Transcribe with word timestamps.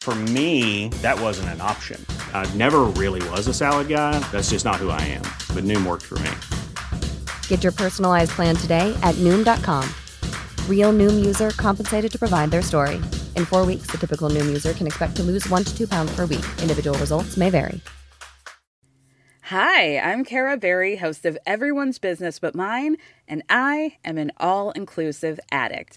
For 0.00 0.14
me, 0.14 0.88
that 1.02 1.20
wasn't 1.20 1.50
an 1.50 1.60
option. 1.60 2.04
I 2.32 2.50
never 2.54 2.84
really 2.96 3.26
was 3.28 3.46
a 3.46 3.52
salad 3.52 3.88
guy. 3.88 4.18
That's 4.32 4.48
just 4.50 4.64
not 4.64 4.76
who 4.76 4.88
I 4.88 5.00
am. 5.02 5.22
But 5.54 5.64
Noom 5.64 5.86
worked 5.86 6.06
for 6.06 6.18
me. 6.20 6.30
Get 7.48 7.62
your 7.62 7.72
personalized 7.72 8.30
plan 8.30 8.56
today 8.56 8.98
at 9.02 9.14
Noom.com. 9.16 9.86
Real 10.66 10.94
Noom 10.94 11.26
user 11.26 11.50
compensated 11.50 12.10
to 12.10 12.18
provide 12.18 12.50
their 12.50 12.62
story. 12.62 12.96
In 13.36 13.44
four 13.44 13.66
weeks, 13.66 13.88
the 13.88 13.98
typical 13.98 14.30
Noom 14.30 14.46
user 14.46 14.72
can 14.72 14.86
expect 14.86 15.14
to 15.16 15.22
lose 15.22 15.46
one 15.50 15.62
to 15.64 15.76
two 15.76 15.86
pounds 15.86 16.10
per 16.16 16.24
week. 16.24 16.44
Individual 16.62 16.98
results 16.98 17.36
may 17.36 17.50
vary. 17.50 17.82
Hi, 19.42 19.98
I'm 19.98 20.24
Kara 20.24 20.58
Berry, 20.58 20.96
host 20.96 21.24
of 21.24 21.38
Everyone's 21.46 21.98
Business 21.98 22.38
But 22.38 22.54
Mine, 22.54 22.96
and 23.26 23.42
I 23.48 23.96
am 24.04 24.18
an 24.18 24.30
all 24.36 24.72
inclusive 24.72 25.40
addict. 25.50 25.96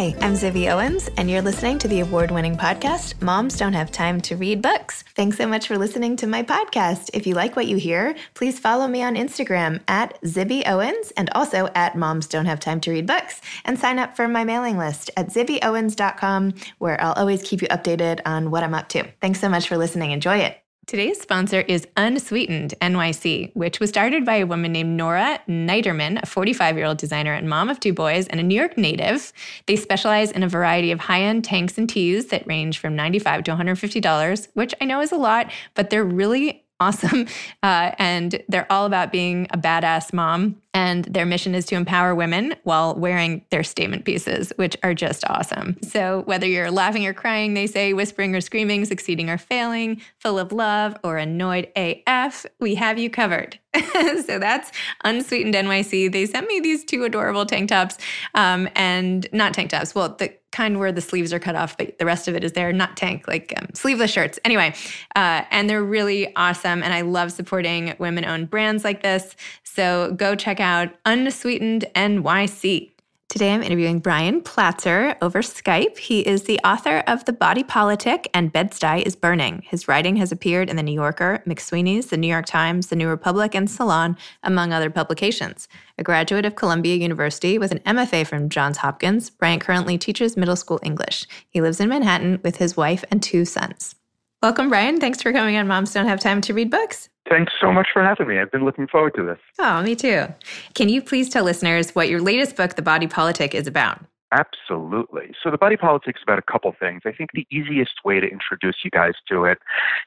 Hi, 0.00 0.14
I'm 0.22 0.32
Zibby 0.32 0.72
Owens, 0.72 1.10
and 1.18 1.30
you're 1.30 1.42
listening 1.42 1.78
to 1.80 1.86
the 1.86 2.00
award 2.00 2.30
winning 2.30 2.56
podcast, 2.56 3.20
Moms 3.20 3.58
Don't 3.58 3.74
Have 3.74 3.92
Time 3.92 4.18
to 4.22 4.34
Read 4.34 4.62
Books. 4.62 5.04
Thanks 5.14 5.36
so 5.36 5.46
much 5.46 5.68
for 5.68 5.76
listening 5.76 6.16
to 6.16 6.26
my 6.26 6.42
podcast. 6.42 7.10
If 7.12 7.26
you 7.26 7.34
like 7.34 7.54
what 7.54 7.66
you 7.66 7.76
hear, 7.76 8.16
please 8.32 8.58
follow 8.58 8.88
me 8.88 9.02
on 9.02 9.14
Instagram 9.14 9.82
at 9.88 10.18
Zibby 10.22 10.66
Owens 10.66 11.10
and 11.18 11.28
also 11.34 11.68
at 11.74 11.96
Moms 11.96 12.28
Don't 12.28 12.46
Have 12.46 12.60
Time 12.60 12.80
to 12.80 12.90
Read 12.90 13.06
Books, 13.06 13.42
and 13.66 13.78
sign 13.78 13.98
up 13.98 14.16
for 14.16 14.26
my 14.26 14.42
mailing 14.42 14.78
list 14.78 15.10
at 15.18 15.28
zibbyowens.com, 15.28 16.54
where 16.78 16.98
I'll 16.98 17.12
always 17.12 17.42
keep 17.42 17.60
you 17.60 17.68
updated 17.68 18.20
on 18.24 18.50
what 18.50 18.62
I'm 18.62 18.72
up 18.72 18.88
to. 18.90 19.06
Thanks 19.20 19.38
so 19.38 19.50
much 19.50 19.68
for 19.68 19.76
listening. 19.76 20.12
Enjoy 20.12 20.38
it. 20.38 20.56
Today's 20.90 21.20
sponsor 21.20 21.60
is 21.60 21.86
Unsweetened 21.96 22.74
NYC, 22.82 23.54
which 23.54 23.78
was 23.78 23.90
started 23.90 24.24
by 24.24 24.38
a 24.38 24.44
woman 24.44 24.72
named 24.72 24.96
Nora 24.96 25.40
Neiderman, 25.48 26.20
a 26.20 26.26
45 26.26 26.76
year 26.76 26.84
old 26.84 26.98
designer 26.98 27.32
and 27.32 27.48
mom 27.48 27.68
of 27.68 27.78
two 27.78 27.92
boys 27.92 28.26
and 28.26 28.40
a 28.40 28.42
New 28.42 28.56
York 28.56 28.76
native. 28.76 29.32
They 29.66 29.76
specialize 29.76 30.32
in 30.32 30.42
a 30.42 30.48
variety 30.48 30.90
of 30.90 30.98
high 30.98 31.22
end 31.22 31.44
tanks 31.44 31.78
and 31.78 31.88
teas 31.88 32.26
that 32.30 32.44
range 32.44 32.80
from 32.80 32.96
$95 32.96 33.44
to 33.44 33.52
$150, 33.52 34.48
which 34.54 34.74
I 34.80 34.84
know 34.84 35.00
is 35.00 35.12
a 35.12 35.16
lot, 35.16 35.52
but 35.76 35.90
they're 35.90 36.02
really 36.02 36.64
awesome. 36.80 37.26
Uh, 37.62 37.94
and 37.98 38.42
they're 38.48 38.70
all 38.70 38.86
about 38.86 39.12
being 39.12 39.46
a 39.50 39.58
badass 39.58 40.14
mom 40.14 40.56
and 40.72 41.04
their 41.06 41.26
mission 41.26 41.54
is 41.54 41.66
to 41.66 41.74
empower 41.74 42.14
women 42.14 42.54
while 42.62 42.94
wearing 42.94 43.44
their 43.50 43.64
statement 43.64 44.04
pieces, 44.04 44.52
which 44.56 44.76
are 44.82 44.94
just 44.94 45.24
awesome. 45.28 45.76
So, 45.82 46.22
whether 46.26 46.46
you're 46.46 46.70
laughing 46.70 47.06
or 47.06 47.12
crying, 47.12 47.54
they 47.54 47.66
say, 47.66 47.92
whispering 47.92 48.34
or 48.36 48.40
screaming, 48.40 48.84
succeeding 48.84 49.28
or 49.28 49.36
failing, 49.36 50.00
full 50.18 50.38
of 50.38 50.52
love 50.52 50.96
or 51.02 51.18
annoyed 51.18 51.68
AF, 51.74 52.46
we 52.60 52.76
have 52.76 52.98
you 52.98 53.10
covered. 53.10 53.58
so 54.24 54.38
that's 54.38 54.70
Unsweetened 55.04 55.54
NYC. 55.54 56.10
They 56.10 56.26
sent 56.26 56.46
me 56.46 56.60
these 56.60 56.84
two 56.84 57.04
adorable 57.04 57.46
tank 57.46 57.68
tops 57.68 57.98
um, 58.34 58.68
and 58.74 59.28
not 59.32 59.54
tank 59.54 59.70
tops. 59.70 59.94
Well, 59.94 60.16
the 60.18 60.32
kind 60.52 60.78
where 60.78 60.92
the 60.92 61.00
sleeves 61.00 61.32
are 61.32 61.38
cut 61.38 61.54
off, 61.54 61.76
but 61.76 61.98
the 61.98 62.04
rest 62.04 62.28
of 62.28 62.34
it 62.34 62.42
is 62.42 62.52
there, 62.52 62.72
not 62.72 62.96
tank, 62.96 63.28
like 63.28 63.52
um, 63.56 63.68
sleeveless 63.74 64.10
shirts. 64.10 64.38
Anyway, 64.44 64.74
uh, 65.14 65.44
and 65.50 65.70
they're 65.70 65.82
really 65.82 66.34
awesome. 66.36 66.82
And 66.82 66.92
I 66.92 67.02
love 67.02 67.32
supporting 67.32 67.94
women 67.98 68.24
owned 68.24 68.50
brands 68.50 68.84
like 68.84 69.02
this. 69.02 69.36
So 69.62 70.12
go 70.16 70.34
check 70.34 70.58
out 70.60 70.90
Unsweetened 71.06 71.86
NYC. 71.94 72.89
Today 73.30 73.54
I'm 73.54 73.62
interviewing 73.62 74.00
Brian 74.00 74.40
Platzer 74.40 75.16
over 75.22 75.40
Skype. 75.40 75.96
He 75.98 76.26
is 76.26 76.42
the 76.42 76.58
author 76.64 77.04
of 77.06 77.26
The 77.26 77.32
Body 77.32 77.62
Politic 77.62 78.28
and 78.34 78.52
Bed-Stuy 78.52 79.02
is 79.06 79.14
Burning. 79.14 79.62
His 79.68 79.86
writing 79.86 80.16
has 80.16 80.32
appeared 80.32 80.68
in 80.68 80.74
The 80.74 80.82
New 80.82 80.94
Yorker, 80.94 81.40
McSweeney's, 81.46 82.06
The 82.06 82.16
New 82.16 82.26
York 82.26 82.46
Times, 82.46 82.88
The 82.88 82.96
New 82.96 83.06
Republic, 83.06 83.54
and 83.54 83.70
Salon, 83.70 84.16
among 84.42 84.72
other 84.72 84.90
publications. 84.90 85.68
A 85.96 86.02
graduate 86.02 86.44
of 86.44 86.56
Columbia 86.56 86.96
University 86.96 87.56
with 87.56 87.70
an 87.70 87.78
MFA 87.86 88.26
from 88.26 88.48
Johns 88.48 88.78
Hopkins, 88.78 89.30
Brian 89.30 89.60
currently 89.60 89.96
teaches 89.96 90.36
middle 90.36 90.56
school 90.56 90.80
English. 90.82 91.24
He 91.48 91.60
lives 91.60 91.78
in 91.78 91.88
Manhattan 91.88 92.40
with 92.42 92.56
his 92.56 92.76
wife 92.76 93.04
and 93.12 93.22
two 93.22 93.44
sons. 93.44 93.94
Welcome, 94.42 94.70
Brian. 94.70 94.98
Thanks 94.98 95.20
for 95.20 95.32
coming 95.32 95.58
on 95.58 95.68
Moms 95.68 95.92
Don't 95.92 96.06
Have 96.06 96.18
Time 96.18 96.40
to 96.40 96.54
Read 96.54 96.70
Books. 96.70 97.10
Thanks 97.28 97.52
so 97.60 97.70
much 97.70 97.88
for 97.92 98.02
having 98.02 98.26
me. 98.26 98.38
I've 98.38 98.50
been 98.50 98.64
looking 98.64 98.86
forward 98.86 99.12
to 99.16 99.22
this. 99.22 99.38
Oh, 99.58 99.82
me 99.82 99.94
too. 99.94 100.28
Can 100.74 100.88
you 100.88 101.02
please 101.02 101.28
tell 101.28 101.44
listeners 101.44 101.94
what 101.94 102.08
your 102.08 102.22
latest 102.22 102.56
book, 102.56 102.74
The 102.74 102.80
Body 102.80 103.06
Politic, 103.06 103.54
is 103.54 103.66
about? 103.66 104.00
Absolutely. 104.32 105.34
So, 105.42 105.50
The 105.50 105.58
Body 105.58 105.76
Politic 105.76 106.16
is 106.16 106.22
about 106.22 106.38
a 106.38 106.42
couple 106.50 106.74
things. 106.80 107.02
I 107.04 107.12
think 107.12 107.30
the 107.34 107.46
easiest 107.50 108.02
way 108.02 108.18
to 108.18 108.26
introduce 108.26 108.76
you 108.82 108.90
guys 108.90 109.12
to 109.28 109.44
it 109.44 109.58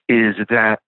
is 0.09 0.33
that 0.49 0.79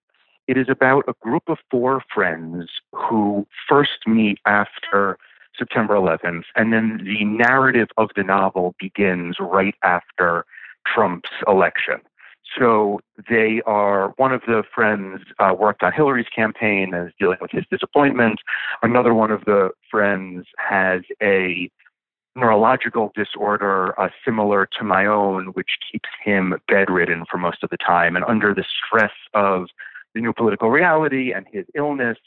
it 0.48 0.58
is 0.58 0.66
about 0.68 1.04
a 1.06 1.14
group 1.22 1.44
of 1.46 1.58
four 1.70 2.02
friends 2.12 2.68
who 2.92 3.46
first 3.68 4.08
meet 4.08 4.40
after 4.44 5.18
September 5.56 5.94
11th, 5.94 6.42
and 6.56 6.72
then 6.72 7.00
the 7.04 7.24
narrative 7.24 7.88
of 7.96 8.10
the 8.16 8.24
novel 8.24 8.74
begins 8.80 9.36
right 9.38 9.76
after 9.84 10.44
Trump's 10.84 11.30
election. 11.46 12.00
So 12.58 13.00
they 13.28 13.60
are 13.66 14.14
one 14.16 14.32
of 14.32 14.42
the 14.46 14.62
friends 14.74 15.20
uh, 15.38 15.54
worked 15.58 15.82
on 15.82 15.92
Hillary's 15.92 16.28
campaign 16.34 16.94
and 16.94 17.08
is 17.08 17.14
dealing 17.18 17.38
with 17.40 17.50
his 17.50 17.64
disappointment. 17.70 18.40
Another 18.82 19.14
one 19.14 19.30
of 19.30 19.44
the 19.44 19.70
friends 19.90 20.46
has 20.58 21.02
a 21.22 21.70
neurological 22.34 23.12
disorder 23.14 23.98
uh, 23.98 24.08
similar 24.24 24.68
to 24.78 24.84
my 24.84 25.06
own, 25.06 25.46
which 25.48 25.70
keeps 25.90 26.08
him 26.22 26.54
bedridden 26.68 27.24
for 27.30 27.38
most 27.38 27.62
of 27.62 27.70
the 27.70 27.78
time. 27.78 28.14
And 28.14 28.24
under 28.26 28.54
the 28.54 28.64
stress 28.64 29.12
of 29.34 29.68
the 30.14 30.20
new 30.20 30.32
political 30.32 30.70
reality 30.70 31.32
and 31.32 31.46
his 31.50 31.64
illness, 31.74 32.18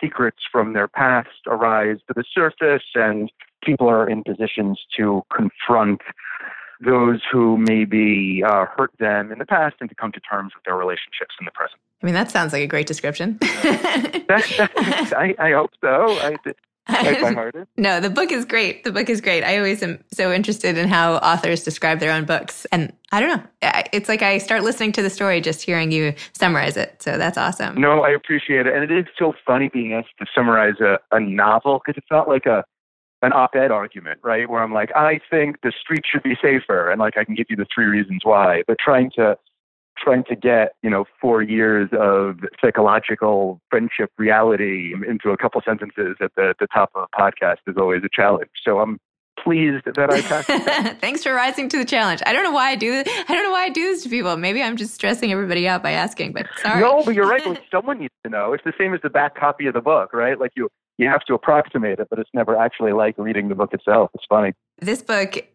secrets 0.00 0.38
from 0.50 0.72
their 0.72 0.88
past 0.88 1.28
arise 1.46 1.98
to 2.08 2.14
the 2.14 2.24
surface, 2.32 2.82
and 2.94 3.30
people 3.62 3.88
are 3.88 4.08
in 4.08 4.24
positions 4.24 4.80
to 4.96 5.22
confront 5.34 6.00
those 6.80 7.20
who 7.30 7.56
maybe 7.56 8.42
uh, 8.46 8.66
hurt 8.76 8.92
them 8.98 9.32
in 9.32 9.38
the 9.38 9.46
past 9.46 9.76
and 9.80 9.88
to 9.88 9.94
come 9.94 10.12
to 10.12 10.20
terms 10.20 10.52
with 10.54 10.64
their 10.64 10.76
relationships 10.76 11.34
in 11.38 11.44
the 11.44 11.52
present. 11.52 11.80
I 12.02 12.06
mean, 12.06 12.14
that 12.14 12.30
sounds 12.30 12.52
like 12.52 12.62
a 12.62 12.66
great 12.66 12.86
description. 12.86 13.38
I, 13.42 15.34
I, 15.38 15.52
hope 15.52 15.70
so. 15.80 16.18
I, 16.18 16.36
I 16.88 17.52
no, 17.76 18.00
the 18.00 18.10
book 18.10 18.32
is 18.32 18.44
great. 18.44 18.82
The 18.82 18.90
book 18.90 19.08
is 19.08 19.20
great. 19.20 19.44
I 19.44 19.56
always 19.56 19.82
am 19.82 20.02
so 20.12 20.32
interested 20.32 20.76
in 20.76 20.88
how 20.88 21.14
authors 21.16 21.62
describe 21.62 22.00
their 22.00 22.10
own 22.10 22.24
books. 22.24 22.66
And 22.72 22.92
I 23.12 23.20
don't 23.20 23.36
know. 23.36 23.72
It's 23.92 24.08
like 24.08 24.22
I 24.22 24.38
start 24.38 24.64
listening 24.64 24.90
to 24.92 25.02
the 25.02 25.10
story 25.10 25.40
just 25.40 25.62
hearing 25.62 25.92
you 25.92 26.14
summarize 26.32 26.76
it. 26.76 27.00
So 27.00 27.18
that's 27.18 27.38
awesome. 27.38 27.80
No, 27.80 28.00
I 28.00 28.10
appreciate 28.10 28.66
it. 28.66 28.74
And 28.74 28.90
it 28.90 28.90
is 28.90 29.06
so 29.16 29.32
funny 29.46 29.70
being 29.72 29.92
asked 29.92 30.08
to 30.18 30.26
summarize 30.34 30.80
a, 30.80 30.98
a 31.12 31.20
novel 31.20 31.80
because 31.84 31.96
it's 31.96 32.10
not 32.10 32.28
like 32.28 32.46
a 32.46 32.64
an 33.22 33.32
op-ed 33.32 33.70
argument, 33.70 34.20
right? 34.22 34.48
Where 34.48 34.62
I'm 34.62 34.74
like, 34.74 34.90
I 34.96 35.20
think 35.30 35.60
the 35.62 35.72
street 35.80 36.04
should 36.10 36.22
be 36.22 36.36
safer, 36.42 36.90
and 36.90 37.00
like 37.00 37.16
I 37.16 37.24
can 37.24 37.34
give 37.34 37.46
you 37.48 37.56
the 37.56 37.66
three 37.72 37.86
reasons 37.86 38.20
why. 38.24 38.62
But 38.66 38.78
trying 38.78 39.10
to 39.16 39.36
trying 39.98 40.24
to 40.24 40.34
get, 40.34 40.72
you 40.82 40.90
know, 40.90 41.04
four 41.20 41.42
years 41.42 41.88
of 41.92 42.40
psychological 42.60 43.60
friendship 43.70 44.10
reality 44.18 44.94
into 45.06 45.30
a 45.30 45.36
couple 45.36 45.60
sentences 45.64 46.16
at 46.20 46.32
the, 46.34 46.54
the 46.58 46.66
top 46.74 46.90
of 46.94 47.06
a 47.12 47.20
podcast 47.20 47.58
is 47.66 47.76
always 47.76 48.02
a 48.04 48.08
challenge. 48.12 48.50
So 48.64 48.80
I'm 48.80 48.98
pleased 49.42 49.84
that 49.84 50.10
I 50.10 50.20
passed. 50.22 50.48
Thanks 51.00 51.22
for 51.22 51.32
rising 51.32 51.68
to 51.70 51.78
the 51.78 51.84
challenge. 51.84 52.22
I 52.26 52.32
don't 52.32 52.44
know 52.44 52.52
why 52.52 52.70
I 52.70 52.76
do 52.76 52.90
this. 52.90 53.08
I 53.28 53.34
don't 53.34 53.44
know 53.44 53.50
why 53.50 53.64
I 53.64 53.68
do 53.68 53.82
this 53.82 54.02
to 54.04 54.08
people. 54.08 54.36
Maybe 54.36 54.62
I'm 54.62 54.76
just 54.76 54.94
stressing 54.94 55.32
everybody 55.32 55.66
out 55.66 55.82
by 55.82 55.92
asking, 55.92 56.32
but 56.32 56.46
sorry. 56.62 56.80
No, 56.80 57.02
but 57.04 57.14
you're 57.14 57.28
right. 57.28 57.44
Like, 57.44 57.62
someone 57.70 57.98
needs 57.98 58.14
to 58.24 58.30
know. 58.30 58.52
It's 58.52 58.64
the 58.64 58.72
same 58.78 58.94
as 58.94 59.00
the 59.02 59.10
back 59.10 59.34
copy 59.36 59.66
of 59.66 59.74
the 59.74 59.80
book, 59.80 60.12
right? 60.12 60.38
Like 60.38 60.52
you 60.56 60.68
you 60.98 61.08
have 61.08 61.22
to 61.22 61.34
approximate 61.34 61.98
it, 61.98 62.08
but 62.10 62.18
it's 62.18 62.30
never 62.34 62.56
actually 62.56 62.92
like 62.92 63.16
reading 63.18 63.48
the 63.48 63.54
book 63.54 63.72
itself. 63.72 64.10
It's 64.14 64.24
funny. 64.28 64.52
This 64.78 65.02
book 65.02 65.46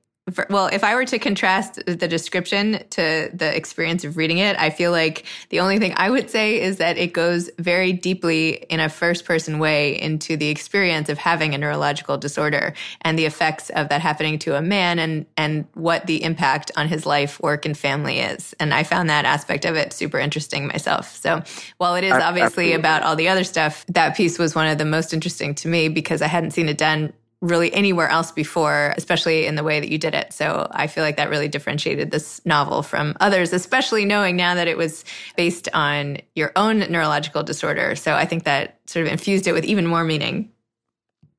well, 0.50 0.68
if 0.68 0.84
I 0.84 0.96
were 0.96 1.06
to 1.06 1.20
contrast 1.20 1.80
the 1.86 2.08
description 2.08 2.84
to 2.92 3.30
the 3.34 3.56
experience 3.56 4.04
of 4.04 4.18
reading 4.18 4.40
it, 4.40 4.60
I 4.60 4.70
feel 4.70 4.92
like 4.92 5.26
the 5.50 5.62
only 5.62 5.80
thing 5.80 5.94
I 5.96 6.10
would 6.10 6.30
say 6.30 6.60
is 6.60 6.78
that 6.78 6.98
it 6.98 7.14
goes 7.14 7.50
very 7.60 7.94
deeply 7.94 8.66
in 8.70 8.80
a 8.80 8.90
first 8.90 9.24
person 9.24 9.60
way 9.60 10.00
into 10.00 10.36
the 10.36 10.50
experience 10.50 11.08
of 11.08 11.18
having 11.18 11.54
a 11.54 11.58
neurological 11.58 12.18
disorder 12.18 12.74
and 13.02 13.18
the 13.18 13.26
effects 13.26 13.70
of 13.70 13.88
that 13.90 14.02
happening 14.02 14.38
to 14.40 14.56
a 14.56 14.62
man 14.62 15.00
and, 15.00 15.26
and 15.38 15.66
what 15.76 16.08
the 16.08 16.24
impact 16.24 16.72
on 16.76 16.88
his 16.88 17.06
life, 17.06 17.40
work, 17.42 17.66
and 17.66 17.78
family 17.78 18.20
is. 18.20 18.54
And 18.60 18.74
I 18.74 18.84
found 18.84 19.10
that 19.10 19.24
aspect 19.24 19.64
of 19.64 19.76
it 19.76 19.94
super 19.94 20.20
interesting 20.20 20.68
myself. 20.68 21.16
So 21.16 21.42
while 21.78 21.96
it 21.96 22.04
is 22.04 22.14
obviously 22.14 22.74
Absolutely. 22.74 22.74
about 22.74 23.04
all 23.04 23.16
the 23.16 23.30
other 23.30 23.46
stuff, 23.46 23.86
that 23.88 24.16
piece 24.18 24.38
was 24.38 24.56
one 24.56 24.68
of 24.68 24.78
the 24.78 24.86
most 24.86 25.14
interesting 25.14 25.56
to 25.56 25.68
me 25.70 25.88
because 25.88 26.22
I 26.22 26.28
hadn't 26.28 26.52
seen 26.52 26.68
it 26.68 26.78
done 26.78 27.14
really 27.42 27.72
anywhere 27.74 28.10
else 28.10 28.32
before, 28.32 28.94
especially 28.98 29.46
in 29.46 29.56
the 29.56 29.64
way 29.64 29.80
that 29.80 29.90
you 29.90 29.98
did 29.98 30.16
it. 30.16 30.34
So 30.34 30.68
I 30.72 30.88
feel 30.88 31.04
like 31.04 31.18
that 31.18 31.30
really 31.30 31.48
differentiated 31.48 32.10
this 32.10 32.44
novel 32.46 32.82
from 32.82 33.16
others, 33.20 33.54
especially 33.54 34.06
knowing 34.06 34.36
now 34.36 34.56
that 34.56 34.68
it 34.68 34.78
was 34.78 35.06
based 35.36 35.70
on 35.74 36.18
your 36.36 36.52
own 36.56 36.80
neurological 36.80 37.44
disorder. 37.44 37.96
So 37.96 38.16
I 38.16 38.26
think 38.26 38.44
that 38.46 38.80
sort 38.88 39.06
of 39.06 39.12
infused 39.12 39.46
it 39.46 39.54
with 39.54 39.66
even 39.66 39.86
more 39.86 40.04
meaning. 40.04 40.50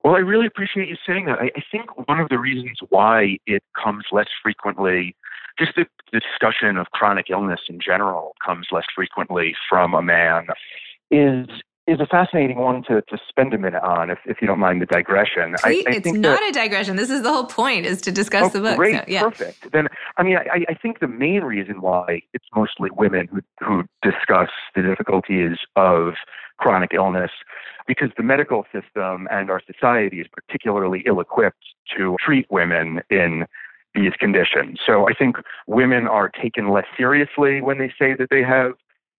Well, 0.05 0.15
I 0.15 0.21
really 0.21 0.47
appreciate 0.47 0.89
you 0.89 0.97
saying 1.05 1.27
that. 1.27 1.41
I, 1.41 1.50
I 1.56 1.62
think 1.73 2.09
one 2.09 2.21
of 2.21 2.29
the 2.29 2.39
reasons 2.39 2.79
why 2.91 3.39
it 3.47 3.65
comes 3.83 4.05
less 4.12 4.29
frequently, 4.41 5.17
just 5.59 5.73
the, 5.75 5.85
the 6.12 6.21
discussion 6.21 6.77
of 6.77 6.87
chronic 6.93 7.27
illness 7.29 7.61
in 7.69 7.81
general 7.85 8.37
comes 8.44 8.69
less 8.71 8.87
frequently 8.94 9.56
from 9.69 9.94
a 9.94 10.03
man, 10.03 10.47
is 11.11 11.49
is 11.88 11.99
a 12.00 12.06
fascinating 12.06 12.58
one 12.58 12.82
to, 12.85 13.00
to 13.08 13.19
spend 13.29 13.55
a 13.55 13.58
minute 13.58 13.82
on, 13.82 14.11
if, 14.11 14.19
if 14.26 14.40
you 14.40 14.46
don't 14.46 14.58
mind 14.58 14.82
the 14.82 14.87
digression. 14.87 15.56
I, 15.64 15.82
I 15.87 15.94
it's 15.96 16.12
not 16.12 16.38
that, 16.38 16.50
a 16.50 16.52
digression. 16.52 16.96
This 16.96 17.11
is 17.11 17.23
the 17.23 17.31
whole 17.31 17.46
point, 17.46 17.87
is 17.87 18.02
to 18.02 18.12
discuss 18.12 18.44
oh, 18.44 18.49
the 18.50 18.61
book. 18.61 18.76
Great, 18.76 18.96
so, 18.96 19.05
yeah. 19.08 19.23
perfect. 19.23 19.73
Then, 19.73 19.88
I 20.19 20.23
mean, 20.23 20.37
I, 20.37 20.64
I 20.69 20.75
think 20.75 21.00
the 21.00 21.08
main 21.08 21.43
reason 21.43 21.81
why 21.81 22.23
it's 22.35 22.44
mostly 22.55 22.90
women 22.93 23.26
who, 23.32 23.40
who 23.64 23.85
discuss 24.02 24.50
the 24.76 24.82
difficulties 24.82 25.56
of 25.76 26.12
chronic 26.58 26.90
illness, 26.93 27.31
because 27.87 28.11
the 28.17 28.23
medical 28.23 28.64
system 28.73 29.26
and 29.31 29.50
our 29.50 29.62
society 29.67 30.20
is 30.20 30.26
particularly 30.31 31.02
ill-equipped 31.06 31.64
to 31.96 32.17
treat 32.25 32.46
women 32.50 33.00
in 33.11 33.46
these 33.94 34.12
conditions. 34.20 34.79
So 34.84 35.08
I 35.08 35.14
think 35.14 35.37
women 35.67 36.06
are 36.06 36.29
taken 36.29 36.69
less 36.69 36.84
seriously 36.96 37.62
when 37.62 37.79
they 37.79 37.91
say 37.99 38.14
that 38.19 38.29
they 38.31 38.43
have 38.43 38.73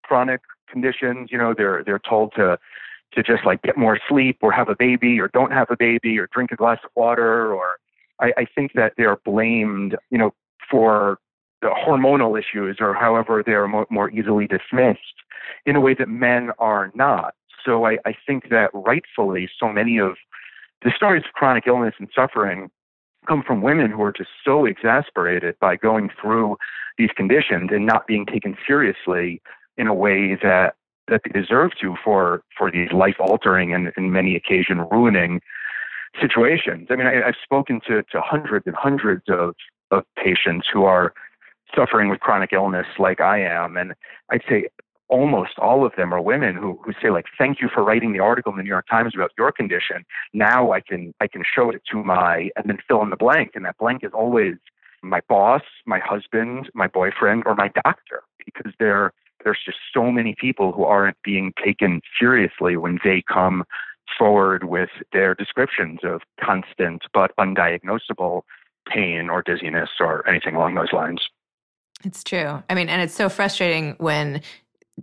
chronic 0.03 0.41
conditions. 0.71 1.29
You 1.31 1.37
know, 1.37 1.53
they're 1.55 1.83
they're 1.83 2.01
told 2.07 2.33
to 2.35 2.57
to 3.13 3.23
just 3.23 3.45
like 3.45 3.61
get 3.63 3.77
more 3.77 3.99
sleep 4.07 4.37
or 4.41 4.51
have 4.51 4.69
a 4.69 4.75
baby 4.77 5.19
or 5.19 5.29
don't 5.29 5.51
have 5.51 5.67
a 5.69 5.77
baby 5.77 6.17
or 6.19 6.27
drink 6.33 6.51
a 6.51 6.55
glass 6.55 6.77
of 6.83 6.91
water 6.95 7.53
or 7.53 7.77
I, 8.19 8.31
I 8.37 8.45
think 8.53 8.73
that 8.73 8.93
they're 8.97 9.17
blamed, 9.25 9.95
you 10.11 10.17
know, 10.17 10.31
for 10.69 11.17
the 11.61 11.69
hormonal 11.69 12.39
issues 12.39 12.77
or 12.79 12.93
however 12.93 13.43
they're 13.45 13.67
mo- 13.67 13.87
more 13.89 14.09
easily 14.11 14.47
dismissed 14.47 14.99
in 15.65 15.75
a 15.75 15.81
way 15.81 15.93
that 15.95 16.07
men 16.07 16.51
are 16.59 16.91
not. 16.95 17.33
So 17.65 17.85
I, 17.85 17.97
I 18.05 18.13
think 18.25 18.49
that 18.49 18.69
rightfully 18.73 19.49
so 19.59 19.69
many 19.69 19.97
of 19.97 20.15
the 20.83 20.91
stories 20.95 21.23
of 21.27 21.33
chronic 21.33 21.65
illness 21.67 21.95
and 21.99 22.07
suffering 22.15 22.69
come 23.27 23.43
from 23.45 23.61
women 23.61 23.91
who 23.91 24.01
are 24.01 24.13
just 24.13 24.29
so 24.45 24.65
exasperated 24.65 25.55
by 25.59 25.75
going 25.75 26.09
through 26.21 26.57
these 26.97 27.09
conditions 27.15 27.69
and 27.71 27.85
not 27.85 28.07
being 28.07 28.25
taken 28.25 28.57
seriously 28.65 29.41
in 29.79 29.87
a 29.87 29.93
way 29.93 30.35
that 30.43 30.75
that 31.07 31.21
they 31.23 31.39
deserve 31.39 31.71
to 31.81 31.95
for 32.03 32.43
for 32.55 32.69
these 32.69 32.91
life 32.91 33.15
altering 33.19 33.73
and 33.73 33.91
in 33.97 34.11
many 34.11 34.35
occasion 34.35 34.85
ruining 34.91 35.41
situations. 36.21 36.87
I 36.91 36.95
mean, 36.95 37.07
I, 37.07 37.25
have 37.25 37.35
spoken 37.41 37.79
to 37.87 38.03
to 38.03 38.21
hundreds 38.21 38.67
and 38.67 38.75
hundreds 38.75 39.23
of 39.29 39.55
of 39.89 40.03
patients 40.23 40.67
who 40.71 40.83
are 40.83 41.13
suffering 41.75 42.09
with 42.09 42.19
chronic 42.19 42.51
illness 42.53 42.85
like 42.99 43.21
I 43.21 43.41
am, 43.41 43.77
and 43.77 43.93
I'd 44.29 44.43
say 44.47 44.67
almost 45.07 45.57
all 45.57 45.83
of 45.85 45.93
them 45.97 46.13
are 46.13 46.21
women 46.21 46.55
who 46.55 46.79
who 46.85 46.91
say 47.01 47.09
like, 47.09 47.25
"Thank 47.37 47.61
you 47.61 47.69
for 47.73 47.83
writing 47.83 48.11
the 48.11 48.19
article 48.19 48.51
in 48.51 48.57
the 48.57 48.63
New 48.63 48.69
York 48.69 48.87
Times 48.87 49.13
about 49.15 49.31
your 49.37 49.51
condition. 49.51 50.05
Now 50.33 50.73
I 50.73 50.81
can 50.81 51.13
I 51.21 51.27
can 51.27 51.43
show 51.43 51.71
it 51.71 51.81
to 51.91 52.03
my 52.03 52.49
and 52.57 52.65
then 52.67 52.79
fill 52.87 53.01
in 53.01 53.09
the 53.09 53.17
blank, 53.17 53.51
and 53.55 53.65
that 53.65 53.77
blank 53.77 54.03
is 54.03 54.11
always." 54.13 54.55
my 55.01 55.21
boss, 55.29 55.61
my 55.85 55.99
husband, 55.99 56.69
my 56.73 56.85
boyfriend, 56.85 57.43
or 57.45 57.55
my 57.55 57.69
doctor, 57.85 58.21
because 58.45 58.73
they're 58.79 59.13
there's 59.43 59.59
just 59.65 59.77
so 59.93 60.11
many 60.11 60.35
people 60.39 60.71
who 60.71 60.83
aren't 60.83 61.17
being 61.23 61.53
taken 61.63 62.01
seriously 62.19 62.77
when 62.77 62.99
they 63.03 63.23
come 63.31 63.63
forward 64.17 64.63
with 64.63 64.89
their 65.13 65.35
descriptions 65.35 65.99
of 66.03 66.21
constant 66.43 67.03
but 67.13 67.31
undiagnosable 67.39 68.41
pain 68.87 69.29
or 69.29 69.41
dizziness 69.41 69.89
or 69.99 70.27
anything 70.27 70.55
along 70.55 70.75
those 70.75 70.91
lines. 70.91 71.21
It's 72.03 72.23
true. 72.23 72.63
I 72.69 72.75
mean, 72.75 72.89
and 72.89 73.01
it's 73.01 73.13
so 73.13 73.29
frustrating 73.29 73.95
when 73.97 74.41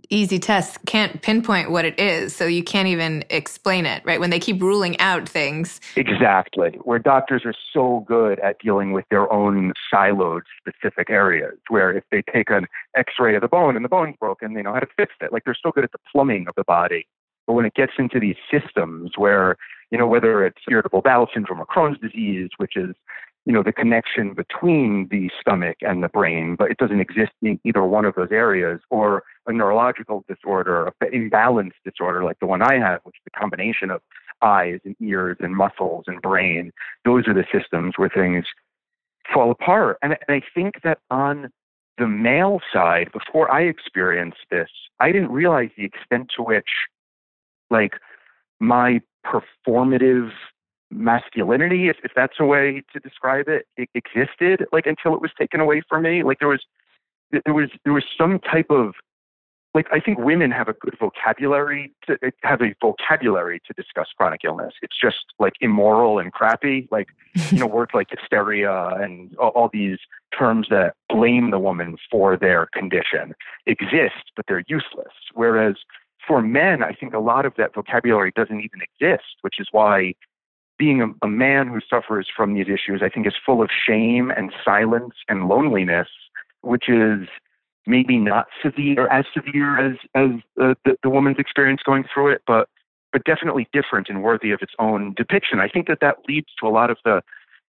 easy 0.09 0.39
tests 0.39 0.77
can't 0.85 1.21
pinpoint 1.21 1.71
what 1.71 1.85
it 1.85 1.99
is, 1.99 2.35
so 2.35 2.45
you 2.45 2.63
can't 2.63 2.87
even 2.87 3.23
explain 3.29 3.85
it, 3.85 4.03
right? 4.05 4.19
When 4.19 4.29
they 4.29 4.39
keep 4.39 4.61
ruling 4.61 4.99
out 4.99 5.27
things. 5.27 5.79
Exactly. 5.95 6.71
Where 6.83 6.99
doctors 6.99 7.43
are 7.45 7.53
so 7.73 8.03
good 8.07 8.39
at 8.39 8.59
dealing 8.59 8.91
with 8.91 9.05
their 9.09 9.31
own 9.31 9.73
siloed 9.93 10.41
specific 10.59 11.09
areas, 11.09 11.57
where 11.69 11.91
if 11.91 12.03
they 12.11 12.21
take 12.21 12.49
an 12.49 12.67
x 12.95 13.13
ray 13.19 13.35
of 13.35 13.41
the 13.41 13.47
bone 13.47 13.75
and 13.75 13.85
the 13.85 13.89
bone's 13.89 14.15
broken, 14.19 14.53
they 14.53 14.61
know 14.61 14.73
how 14.73 14.79
to 14.79 14.87
fix 14.95 15.13
it. 15.21 15.31
Like 15.31 15.43
they're 15.45 15.57
so 15.61 15.71
good 15.71 15.83
at 15.83 15.91
the 15.91 15.99
plumbing 16.11 16.47
of 16.47 16.55
the 16.55 16.63
body. 16.63 17.07
But 17.45 17.53
when 17.53 17.65
it 17.65 17.73
gets 17.73 17.93
into 17.97 18.19
these 18.19 18.35
systems 18.51 19.11
where, 19.15 19.55
you 19.89 19.97
know, 19.97 20.05
whether 20.05 20.45
it's 20.45 20.61
irritable 20.69 21.01
bowel 21.01 21.27
syndrome 21.33 21.61
or 21.61 21.65
Crohn's 21.65 21.99
disease, 21.99 22.49
which 22.57 22.75
is 22.75 22.93
you 23.47 23.53
know, 23.53 23.63
the 23.63 23.71
connection 23.71 24.33
between 24.33 25.07
the 25.09 25.31
stomach 25.39 25.77
and 25.79 26.03
the 26.03 26.09
brain, 26.09 26.57
but 26.59 26.69
it 26.69 26.75
doesn't 26.75 26.99
exist 26.99 27.31
in 27.41 27.57
either 27.63 27.81
one 27.85 28.03
of 28.03 28.13
those 28.15 28.27
areas, 28.29 28.81
or 28.89 29.23
a 29.47 29.53
neurological 29.53 30.25
disorder, 30.27 30.91
an 30.99 31.13
imbalance 31.13 31.73
disorder 31.85 32.25
like 32.25 32.37
the 32.41 32.45
one 32.45 32.61
I 32.61 32.73
have, 32.73 32.99
which 33.03 33.15
is 33.15 33.31
a 33.33 33.39
combination 33.39 33.89
of 33.89 34.01
eyes 34.41 34.81
and 34.83 34.97
ears 34.99 35.37
and 35.39 35.55
muscles 35.55 36.03
and 36.07 36.21
brain. 36.21 36.73
Those 37.05 37.25
are 37.29 37.33
the 37.33 37.45
systems 37.49 37.93
where 37.95 38.09
things 38.09 38.43
fall 39.33 39.49
apart. 39.49 39.97
And, 40.01 40.17
and 40.27 40.43
I 40.43 40.45
think 40.53 40.81
that 40.83 40.99
on 41.09 41.49
the 41.97 42.07
male 42.07 42.59
side, 42.73 43.09
before 43.13 43.49
I 43.49 43.61
experienced 43.61 44.39
this, 44.51 44.69
I 44.99 45.13
didn't 45.13 45.31
realize 45.31 45.69
the 45.77 45.85
extent 45.85 46.31
to 46.35 46.43
which, 46.43 46.69
like, 47.69 47.93
my 48.59 48.99
performative 49.25 50.31
masculinity, 50.91 51.89
if, 51.89 51.97
if 52.03 52.11
that's 52.15 52.35
a 52.39 52.45
way 52.45 52.83
to 52.93 52.99
describe 52.99 53.47
it, 53.47 53.67
it 53.77 53.89
existed 53.93 54.65
like 54.71 54.85
until 54.85 55.13
it 55.13 55.21
was 55.21 55.31
taken 55.37 55.59
away 55.59 55.81
from 55.87 56.03
me. 56.03 56.23
Like 56.23 56.39
there 56.39 56.47
was 56.47 56.63
there 57.31 57.53
was 57.53 57.69
there 57.83 57.93
was 57.93 58.05
some 58.17 58.39
type 58.39 58.67
of 58.69 58.93
like 59.73 59.87
I 59.91 59.99
think 59.99 60.17
women 60.17 60.49
have 60.51 60.67
a 60.69 60.73
good 60.73 60.95
vocabulary 60.99 61.93
to 62.07 62.17
have 62.43 62.61
a 62.61 62.73
vocabulary 62.81 63.61
to 63.67 63.73
discuss 63.73 64.07
chronic 64.17 64.41
illness. 64.43 64.73
It's 64.81 64.99
just 64.99 65.25
like 65.39 65.53
immoral 65.61 66.19
and 66.19 66.31
crappy, 66.31 66.87
like 66.89 67.07
you 67.51 67.59
know 67.59 67.67
words 67.77 67.91
like 67.93 68.07
hysteria 68.09 68.87
and 68.99 69.35
all, 69.37 69.49
all 69.49 69.69
these 69.71 69.99
terms 70.37 70.67
that 70.69 70.93
blame 71.09 71.51
the 71.51 71.59
woman 71.59 71.97
for 72.09 72.37
their 72.37 72.67
condition 72.73 73.35
exist, 73.65 74.31
but 74.35 74.45
they're 74.47 74.63
useless. 74.67 75.13
Whereas 75.33 75.75
for 76.25 76.41
men, 76.41 76.81
I 76.81 76.93
think 76.93 77.13
a 77.13 77.19
lot 77.19 77.45
of 77.45 77.53
that 77.57 77.73
vocabulary 77.75 78.31
doesn't 78.35 78.59
even 78.59 78.79
exist, 78.81 79.35
which 79.41 79.59
is 79.59 79.67
why 79.71 80.13
being 80.77 81.01
a, 81.01 81.07
a 81.25 81.27
man 81.27 81.67
who 81.67 81.79
suffers 81.89 82.27
from 82.35 82.53
these 82.53 82.67
issues, 82.67 83.01
I 83.03 83.09
think, 83.09 83.27
is 83.27 83.33
full 83.45 83.61
of 83.61 83.69
shame 83.87 84.31
and 84.31 84.51
silence 84.63 85.13
and 85.27 85.47
loneliness, 85.47 86.07
which 86.61 86.87
is 86.87 87.27
maybe 87.85 88.17
not 88.17 88.47
severe 88.61 89.07
as 89.07 89.25
severe 89.33 89.79
as 89.79 89.97
as 90.13 90.29
uh, 90.61 90.73
the, 90.85 90.97
the 91.03 91.09
woman's 91.09 91.39
experience 91.39 91.81
going 91.83 92.03
through 92.13 92.29
it, 92.31 92.41
but 92.45 92.69
but 93.13 93.23
definitely 93.23 93.67
different 93.73 94.09
and 94.09 94.21
worthy 94.21 94.51
of 94.51 94.61
its 94.61 94.73
own 94.79 95.13
depiction. 95.15 95.59
I 95.59 95.69
think 95.69 95.87
that 95.87 95.99
that 96.01 96.17
leads 96.27 96.47
to 96.59 96.67
a 96.67 96.69
lot 96.69 96.89
of 96.91 96.97
the 97.05 97.21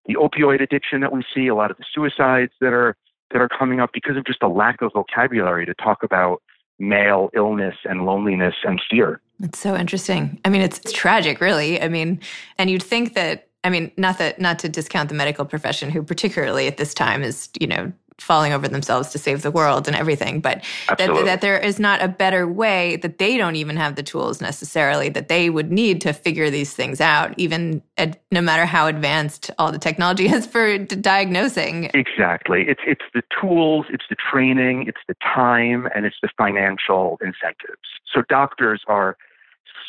the 0.06 0.14
opioid 0.14 0.60
addiction 0.60 1.00
that 1.00 1.12
we 1.12 1.22
see, 1.34 1.46
a 1.46 1.54
lot 1.54 1.70
of 1.70 1.76
the 1.76 1.84
suicides 1.94 2.52
that 2.60 2.72
are 2.72 2.96
that 3.30 3.40
are 3.40 3.48
coming 3.48 3.80
up 3.80 3.90
because 3.92 4.16
of 4.16 4.24
just 4.24 4.42
a 4.42 4.48
lack 4.48 4.82
of 4.82 4.92
vocabulary 4.92 5.66
to 5.66 5.74
talk 5.74 6.02
about 6.02 6.42
male 6.78 7.30
illness 7.34 7.74
and 7.84 8.04
loneliness 8.04 8.54
and 8.64 8.80
fear. 8.90 9.20
It's 9.40 9.58
so 9.58 9.76
interesting. 9.76 10.40
I 10.44 10.48
mean, 10.48 10.62
it's, 10.62 10.78
it's 10.78 10.92
tragic, 10.92 11.40
really. 11.40 11.80
I 11.80 11.88
mean, 11.88 12.20
and 12.58 12.70
you'd 12.70 12.82
think 12.82 13.14
that 13.14 13.48
I 13.64 13.70
mean, 13.70 13.90
not 13.96 14.18
that 14.18 14.40
not 14.40 14.58
to 14.60 14.68
discount 14.68 15.08
the 15.08 15.14
medical 15.14 15.44
profession, 15.44 15.90
who 15.90 16.02
particularly 16.02 16.68
at 16.68 16.76
this 16.76 16.94
time 16.94 17.22
is, 17.22 17.48
you 17.60 17.66
know, 17.66 17.92
falling 18.20 18.52
over 18.52 18.68
themselves 18.68 19.10
to 19.10 19.18
save 19.18 19.42
the 19.42 19.50
world 19.50 19.86
and 19.86 19.96
everything, 19.96 20.40
but 20.40 20.64
that, 20.88 21.08
that 21.24 21.40
there 21.40 21.58
is 21.58 21.78
not 21.78 22.02
a 22.02 22.08
better 22.08 22.46
way 22.46 22.96
that 22.96 23.18
they 23.18 23.36
don't 23.36 23.56
even 23.56 23.76
have 23.76 23.94
the 23.94 24.02
tools 24.02 24.40
necessarily 24.40 25.08
that 25.08 25.28
they 25.28 25.50
would 25.50 25.70
need 25.70 26.00
to 26.00 26.12
figure 26.12 26.50
these 26.50 26.74
things 26.74 27.00
out, 27.00 27.32
even 27.36 27.82
at, 27.96 28.20
no 28.32 28.40
matter 28.40 28.66
how 28.66 28.86
advanced 28.86 29.50
all 29.58 29.70
the 29.70 29.78
technology 29.78 30.26
is 30.28 30.46
for 30.46 30.78
diagnosing. 30.78 31.90
Exactly. 31.94 32.64
It's 32.68 32.80
it's 32.86 33.04
the 33.14 33.22
tools, 33.40 33.86
it's 33.90 34.04
the 34.10 34.16
training, 34.16 34.86
it's 34.88 35.00
the 35.06 35.16
time, 35.22 35.88
and 35.94 36.04
it's 36.04 36.16
the 36.22 36.28
financial 36.36 37.18
incentives. 37.20 37.88
So 38.12 38.22
doctors 38.28 38.82
are 38.88 39.16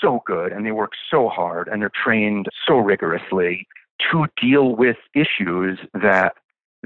so 0.01 0.21
good 0.25 0.51
and 0.51 0.65
they 0.65 0.71
work 0.71 0.91
so 1.09 1.29
hard 1.29 1.67
and 1.67 1.81
they're 1.81 1.91
trained 2.03 2.47
so 2.67 2.77
rigorously 2.77 3.67
to 4.11 4.25
deal 4.41 4.75
with 4.75 4.97
issues 5.13 5.79
that 5.93 6.33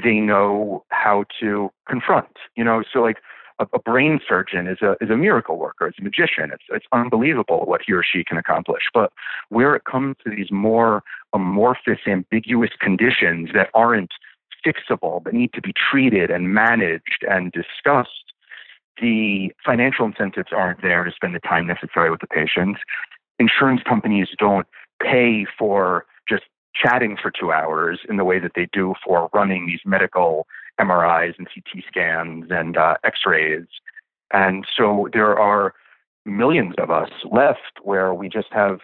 they 0.02 0.20
know 0.20 0.84
how 0.90 1.26
to 1.40 1.70
confront. 1.88 2.38
You 2.56 2.64
know, 2.64 2.84
so 2.92 3.00
like 3.00 3.18
a, 3.60 3.68
a, 3.74 3.80
brain 3.80 4.20
surgeon 4.28 4.68
is 4.68 4.80
a 4.82 4.96
is 5.02 5.10
a 5.10 5.18
miracle 5.18 5.58
worker, 5.58 5.88
it's 5.88 6.00
a 6.00 6.04
magician. 6.04 6.52
It's 6.52 6.64
it's 6.70 6.86
unbelievable 6.92 7.64
what 7.66 7.82
he 7.86 7.94
or 7.94 8.04
she 8.04 8.24
can 8.24 8.38
accomplish. 8.38 8.84
But 8.94 9.12
where 9.50 9.76
it 9.76 9.84
comes 9.86 10.16
to 10.24 10.36
these 10.36 10.52
more 10.52 11.04
amorphous, 11.34 12.00
ambiguous 12.08 12.72
conditions 12.80 13.50
that 13.54 13.70
aren't 13.74 14.12
fixable 14.66 15.22
but 15.24 15.34
need 15.34 15.52
to 15.54 15.62
be 15.62 15.74
treated 15.74 16.32
and 16.32 16.54
managed 16.54 17.26
and 17.30 17.52
discussed, 17.52 18.34
the 19.02 19.52
financial 19.66 20.06
incentives 20.06 20.50
aren't 20.52 20.82
there 20.82 21.04
to 21.04 21.12
spend 21.12 21.36
the 21.36 21.40
time 21.40 21.68
necessary 21.68 22.10
with 22.10 22.22
the 22.22 22.28
patients. 22.28 22.80
Insurance 23.40 23.82
companies 23.88 24.30
don't 24.38 24.68
pay 25.02 25.46
for 25.58 26.06
chatting 26.74 27.18
for 27.22 27.32
two 27.32 27.52
hours 27.52 28.00
in 28.10 28.18
the 28.18 28.24
way 28.24 28.40
that 28.40 28.54
they 28.56 28.68
do 28.74 28.94
for 29.06 29.30
running 29.34 29.68
these 29.68 29.82
medical 29.86 30.48
MRIs 30.80 31.34
and 31.38 31.48
CT 31.48 31.84
scans 31.88 32.46
and 32.50 32.78
uh, 32.78 32.96
x 33.04 33.20
rays. 33.26 33.66
And 34.32 34.66
so 34.76 35.08
there 35.14 35.38
are 35.38 35.74
millions 36.26 36.74
of 36.78 36.90
us 36.90 37.10
left 37.32 37.80
where 37.84 38.14
we 38.14 38.30
just 38.30 38.48
have 38.52 38.80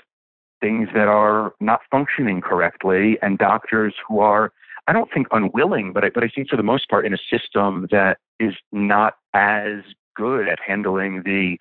things 0.62 0.90
that 0.94 1.08
are 1.08 1.54
not 1.60 1.82
functioning 1.90 2.42
correctly 2.42 3.18
and 3.22 3.38
doctors 3.38 3.96
who 4.08 4.20
are 4.20 4.52
I 4.88 4.94
don't 4.94 5.12
think 5.14 5.28
unwilling, 5.32 5.94
but 5.94 6.04
I, 6.04 6.10
but 6.10 6.24
I 6.24 6.30
think 6.34 6.50
for 6.50 6.58
the 6.58 6.64
most 6.64 6.90
part 6.90 7.06
in 7.06 7.14
a 7.14 7.18
system 7.18 7.88
that 7.92 8.18
is 8.40 8.56
not 8.72 9.18
as 9.36 9.84
good 10.16 10.50
at 10.50 10.58
handling 10.66 11.22
the 11.24 11.58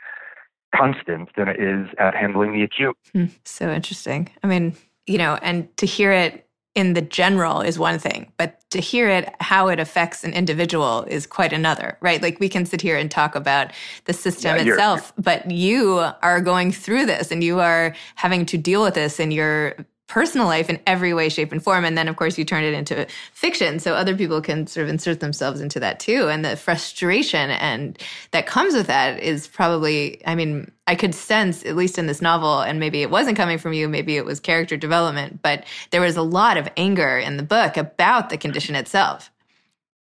constant 0.75 1.29
than 1.37 1.47
it 1.47 1.61
is 1.61 1.89
at 1.99 2.15
handling 2.15 2.55
the 2.55 2.63
acute. 2.63 2.97
Hmm. 3.13 3.27
So 3.45 3.71
interesting. 3.71 4.31
I 4.43 4.47
mean, 4.47 4.75
you 5.09 5.19
know, 5.19 5.39
and 5.43 5.75
to 5.79 5.87
hear 5.87 6.13
it 6.13 6.45
in 6.75 6.95
the 6.95 7.03
general 7.03 7.61
is 7.61 7.79
one 7.79 7.99
thing, 7.99 8.31
but 8.37 8.61
to 8.71 8.81
hear 8.81 9.09
it, 9.09 9.35
how 9.41 9.67
it 9.67 9.81
affects 9.81 10.23
an 10.23 10.33
individual 10.33 11.03
is 11.09 11.27
quite 11.27 11.53
another, 11.53 11.99
right? 12.01 12.23
Like 12.23 12.39
we 12.39 12.49
can 12.49 12.65
sit 12.67 12.81
here 12.81 12.97
and 12.97 13.11
talk 13.11 13.35
about 13.35 13.73
the 14.05 14.13
system 14.13 14.57
yeah, 14.57 14.63
itself, 14.63 15.13
but 15.19 15.51
you 15.51 16.07
are 16.23 16.41
going 16.41 16.71
through 16.71 17.07
this 17.07 17.33
and 17.33 17.43
you 17.43 17.59
are 17.59 17.97
having 18.15 18.47
to 18.47 18.59
deal 18.59 18.83
with 18.83 18.95
this 18.95 19.19
and 19.19 19.33
you're 19.33 19.75
personal 20.09 20.47
life 20.47 20.69
in 20.69 20.81
every 20.87 21.15
way, 21.15 21.29
shape, 21.29 21.53
and 21.53 21.63
form. 21.63 21.85
And 21.85 21.97
then, 21.97 22.09
of 22.09 22.17
course, 22.17 22.37
you 22.39 22.45
turn 22.45 22.65
it 22.65 22.75
into 22.75 23.07
fiction. 23.33 23.79
So 23.79 23.95
other 23.95 24.17
people 24.17 24.41
can 24.41 24.67
sort 24.67 24.85
of 24.85 24.91
insert 24.91 25.21
themselves 25.21 25.61
into 25.61 25.79
that 25.81 26.01
too. 26.01 26.29
And 26.29 26.45
the 26.45 26.57
frustration 26.57 27.51
and 27.51 27.99
that 28.33 28.47
comes 28.47 28.75
with 28.75 28.87
that 28.87 29.23
is 29.23 29.47
probably, 29.47 30.27
I 30.27 30.35
mean, 30.35 30.73
I 30.87 30.95
could 30.95 31.15
sense, 31.15 31.65
at 31.65 31.77
least 31.77 31.99
in 31.99 32.07
this 32.07 32.23
novel, 32.23 32.61
and 32.61 32.81
maybe 32.81 33.03
it 33.03 33.11
wasn't 33.11 33.37
coming 33.37 33.59
from 33.59 33.75
you, 33.75 33.89
maybe 33.89 34.17
it 34.17 34.25
was 34.25 34.41
character 34.41 34.77
development, 34.77 35.43
but 35.43 35.65
there 35.91 36.01
was 36.01 36.17
a 36.17 36.23
lot 36.23 36.57
of 36.57 36.69
anger 36.77 37.19
in 37.19 37.37
the 37.37 37.43
book 37.43 37.77
about 37.77 38.31
the 38.31 38.39
condition 38.39 38.75
itself. 38.75 39.31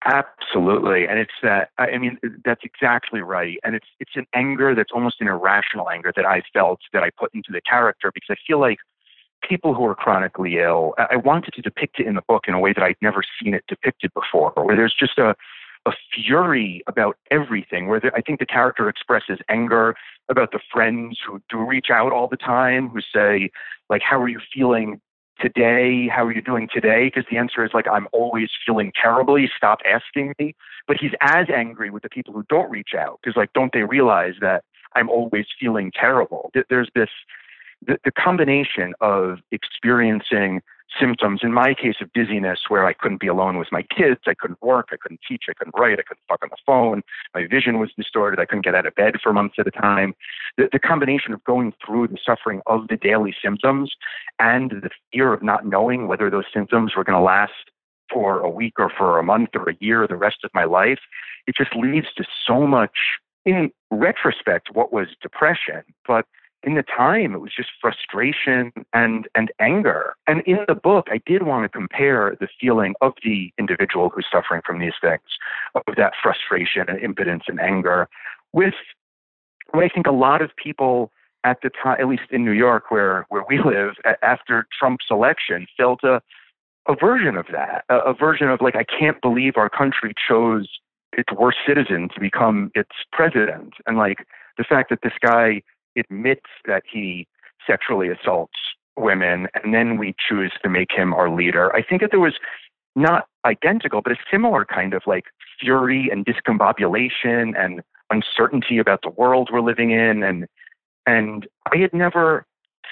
Absolutely, 0.04 1.08
and 1.08 1.18
it's 1.18 1.32
that. 1.42 1.70
I 1.78 1.98
mean, 1.98 2.16
that's 2.44 2.60
exactly 2.62 3.22
right, 3.22 3.58
and 3.64 3.74
it's 3.74 3.86
it's 3.98 4.12
an 4.14 4.26
anger 4.34 4.72
that's 4.72 4.92
almost 4.94 5.20
an 5.20 5.26
irrational 5.26 5.90
anger 5.90 6.12
that 6.14 6.24
I 6.24 6.42
felt 6.52 6.78
that 6.92 7.02
I 7.02 7.10
put 7.18 7.34
into 7.34 7.50
the 7.50 7.60
character 7.68 8.12
because 8.14 8.28
I 8.30 8.36
feel 8.46 8.60
like 8.60 8.78
people 9.48 9.74
who 9.74 9.84
are 9.86 9.94
chronically 9.94 10.58
ill. 10.58 10.94
I 10.98 11.16
wanted 11.16 11.54
to 11.54 11.62
depict 11.62 12.00
it 12.00 12.06
in 12.06 12.14
the 12.14 12.22
book 12.22 12.44
in 12.48 12.54
a 12.54 12.60
way 12.60 12.72
that 12.72 12.82
I'd 12.82 12.96
never 13.00 13.22
seen 13.40 13.54
it 13.54 13.64
depicted 13.68 14.12
before, 14.14 14.52
where 14.56 14.76
there's 14.76 14.94
just 14.98 15.18
a, 15.18 15.34
a 15.86 15.92
fury 16.12 16.82
about 16.86 17.16
everything, 17.30 17.88
where 17.88 18.00
I 18.14 18.20
think 18.20 18.40
the 18.40 18.46
character 18.46 18.88
expresses 18.88 19.38
anger 19.48 19.94
about 20.28 20.50
the 20.52 20.60
friends 20.72 21.18
who 21.24 21.40
do 21.48 21.58
reach 21.58 21.86
out 21.90 22.12
all 22.12 22.28
the 22.28 22.36
time, 22.36 22.88
who 22.88 23.00
say, 23.00 23.50
like, 23.88 24.02
how 24.02 24.20
are 24.20 24.28
you 24.28 24.40
feeling 24.52 25.00
today? 25.40 26.08
How 26.08 26.24
are 26.24 26.32
you 26.32 26.42
doing 26.42 26.68
today? 26.72 27.04
Because 27.04 27.24
the 27.30 27.36
answer 27.36 27.64
is 27.64 27.70
like, 27.74 27.86
I'm 27.86 28.08
always 28.12 28.48
feeling 28.64 28.92
terribly. 29.00 29.50
Stop 29.56 29.78
asking 29.84 30.34
me. 30.38 30.54
But 30.88 30.96
he's 30.98 31.12
as 31.20 31.46
angry 31.54 31.90
with 31.90 32.02
the 32.02 32.08
people 32.08 32.32
who 32.34 32.44
don't 32.48 32.70
reach 32.70 32.90
out 32.98 33.20
because, 33.22 33.36
like, 33.36 33.52
don't 33.52 33.72
they 33.72 33.82
realize 33.82 34.34
that 34.40 34.64
I'm 34.94 35.08
always 35.08 35.46
feeling 35.60 35.92
terrible? 35.94 36.50
There's 36.68 36.90
this 36.94 37.10
the, 37.86 37.98
the 38.04 38.10
combination 38.10 38.94
of 39.00 39.38
experiencing 39.52 40.62
symptoms, 41.00 41.40
in 41.42 41.52
my 41.52 41.74
case 41.74 41.96
of 42.00 42.12
dizziness, 42.12 42.60
where 42.68 42.86
I 42.86 42.92
couldn't 42.92 43.20
be 43.20 43.26
alone 43.26 43.58
with 43.58 43.68
my 43.72 43.82
kids, 43.82 44.20
I 44.26 44.34
couldn't 44.34 44.62
work, 44.62 44.88
I 44.92 44.96
couldn't 45.00 45.20
teach, 45.28 45.44
I 45.48 45.52
couldn't 45.54 45.74
write, 45.76 45.98
I 45.98 46.02
couldn't 46.02 46.22
fuck 46.28 46.42
on 46.42 46.48
the 46.50 46.56
phone, 46.64 47.02
my 47.34 47.46
vision 47.46 47.78
was 47.78 47.90
distorted, 47.96 48.40
I 48.40 48.46
couldn't 48.46 48.64
get 48.64 48.74
out 48.74 48.86
of 48.86 48.94
bed 48.94 49.14
for 49.22 49.32
months 49.32 49.56
at 49.58 49.66
a 49.66 49.70
time. 49.70 50.14
The, 50.56 50.68
the 50.72 50.78
combination 50.78 51.32
of 51.32 51.42
going 51.44 51.72
through 51.84 52.08
the 52.08 52.18
suffering 52.24 52.60
of 52.66 52.88
the 52.88 52.96
daily 52.96 53.34
symptoms 53.42 53.92
and 54.38 54.70
the 54.70 54.90
fear 55.12 55.32
of 55.32 55.42
not 55.42 55.66
knowing 55.66 56.08
whether 56.08 56.30
those 56.30 56.46
symptoms 56.54 56.92
were 56.96 57.04
going 57.04 57.18
to 57.18 57.24
last 57.24 57.52
for 58.12 58.38
a 58.38 58.48
week 58.48 58.74
or 58.78 58.90
for 58.96 59.18
a 59.18 59.22
month 59.24 59.50
or 59.54 59.68
a 59.68 59.76
year 59.80 60.04
or 60.04 60.08
the 60.08 60.16
rest 60.16 60.38
of 60.44 60.50
my 60.54 60.64
life, 60.64 61.00
it 61.46 61.56
just 61.56 61.74
leads 61.74 62.06
to 62.16 62.24
so 62.46 62.66
much, 62.66 62.96
in 63.44 63.70
retrospect, 63.90 64.68
what 64.72 64.92
was 64.92 65.08
depression. 65.20 65.82
But 66.06 66.26
in 66.66 66.74
the 66.74 66.82
time, 66.82 67.32
it 67.32 67.38
was 67.38 67.52
just 67.56 67.68
frustration 67.80 68.72
and, 68.92 69.28
and 69.36 69.52
anger. 69.60 70.16
And 70.26 70.42
in 70.42 70.58
the 70.66 70.74
book, 70.74 71.06
I 71.10 71.20
did 71.24 71.44
want 71.44 71.64
to 71.64 71.68
compare 71.68 72.36
the 72.40 72.48
feeling 72.60 72.94
of 73.00 73.12
the 73.22 73.52
individual 73.56 74.10
who's 74.10 74.26
suffering 74.30 74.62
from 74.66 74.80
these 74.80 74.94
things, 75.00 75.22
of 75.76 75.94
that 75.96 76.12
frustration 76.20 76.84
and 76.88 76.98
impotence 76.98 77.44
and 77.46 77.60
anger, 77.60 78.08
with 78.52 78.74
what 79.70 79.84
I 79.84 79.88
think 79.88 80.08
a 80.08 80.12
lot 80.12 80.42
of 80.42 80.50
people 80.56 81.12
at 81.44 81.58
the 81.62 81.70
time, 81.70 81.98
at 82.00 82.08
least 82.08 82.24
in 82.30 82.44
New 82.44 82.50
York, 82.50 82.90
where, 82.90 83.26
where 83.28 83.44
we 83.48 83.60
live, 83.64 83.94
after 84.22 84.66
Trump's 84.76 85.06
election, 85.08 85.68
felt 85.76 86.02
a, 86.02 86.20
a 86.88 86.96
version 86.96 87.36
of 87.36 87.46
that, 87.52 87.84
a, 87.88 87.98
a 87.98 88.12
version 88.12 88.48
of 88.48 88.60
like, 88.60 88.74
I 88.74 88.84
can't 88.84 89.20
believe 89.22 89.52
our 89.56 89.70
country 89.70 90.12
chose 90.28 90.68
its 91.12 91.32
worst 91.32 91.58
citizen 91.64 92.08
to 92.14 92.20
become 92.20 92.72
its 92.74 92.90
president. 93.12 93.74
And 93.86 93.96
like 93.96 94.26
the 94.58 94.64
fact 94.64 94.90
that 94.90 95.02
this 95.04 95.12
guy 95.22 95.62
admits 95.96 96.46
that 96.66 96.82
he 96.90 97.26
sexually 97.66 98.08
assaults 98.08 98.54
women, 98.96 99.48
and 99.54 99.74
then 99.74 99.98
we 99.98 100.14
choose 100.28 100.52
to 100.62 100.70
make 100.70 100.90
him 100.90 101.12
our 101.12 101.30
leader. 101.30 101.74
I 101.74 101.82
think 101.82 102.00
that 102.00 102.10
there 102.10 102.20
was 102.20 102.34
not 102.94 103.26
identical, 103.44 104.00
but 104.02 104.12
a 104.12 104.16
similar 104.30 104.64
kind 104.64 104.94
of 104.94 105.02
like 105.06 105.24
fury 105.60 106.08
and 106.10 106.24
discombobulation 106.24 107.52
and 107.58 107.82
uncertainty 108.10 108.78
about 108.78 109.02
the 109.02 109.10
world 109.10 109.50
we're 109.52 109.60
living 109.60 109.90
in. 109.90 110.22
And, 110.22 110.46
and 111.06 111.46
I 111.72 111.76
had 111.76 111.92
never 111.92 112.46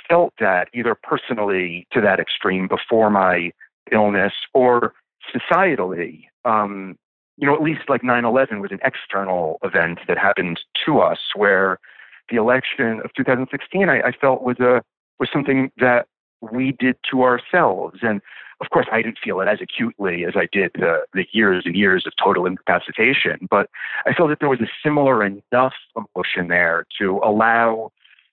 felt 0.08 0.34
that 0.40 0.68
either 0.74 0.94
personally 0.94 1.86
to 1.92 2.00
that 2.02 2.20
extreme 2.20 2.68
before 2.68 3.10
my 3.10 3.50
illness 3.90 4.32
or 4.52 4.92
societally. 5.34 6.24
Um, 6.44 6.96
you 7.36 7.46
know, 7.46 7.54
at 7.54 7.62
least 7.62 7.88
like 7.88 8.04
9 8.04 8.24
11 8.24 8.60
was 8.60 8.70
an 8.70 8.78
external 8.84 9.58
event 9.64 10.00
that 10.06 10.18
happened 10.18 10.60
to 10.86 11.00
us 11.00 11.18
where 11.34 11.78
the 12.30 12.36
election 12.36 13.00
of 13.04 13.12
2016, 13.14 13.88
I, 13.88 14.00
I 14.00 14.12
felt 14.12 14.42
was 14.42 14.58
a 14.60 14.82
was 15.18 15.28
something 15.32 15.70
that 15.78 16.06
we 16.40 16.72
did 16.72 16.96
to 17.10 17.22
ourselves. 17.22 18.00
And 18.02 18.20
of 18.60 18.70
course, 18.70 18.86
I 18.90 19.02
didn't 19.02 19.18
feel 19.22 19.40
it 19.40 19.48
as 19.48 19.60
acutely 19.60 20.24
as 20.24 20.34
I 20.36 20.48
did 20.50 20.72
the, 20.74 21.04
the 21.12 21.26
years 21.32 21.64
and 21.66 21.74
years 21.74 22.06
of 22.06 22.12
total 22.22 22.46
incapacitation, 22.46 23.46
but 23.50 23.68
I 24.06 24.12
felt 24.12 24.28
that 24.30 24.40
there 24.40 24.48
was 24.48 24.60
a 24.60 24.68
similar 24.82 25.24
enough 25.24 25.74
emotion 25.96 26.48
there 26.48 26.86
to 26.98 27.20
allow 27.24 27.90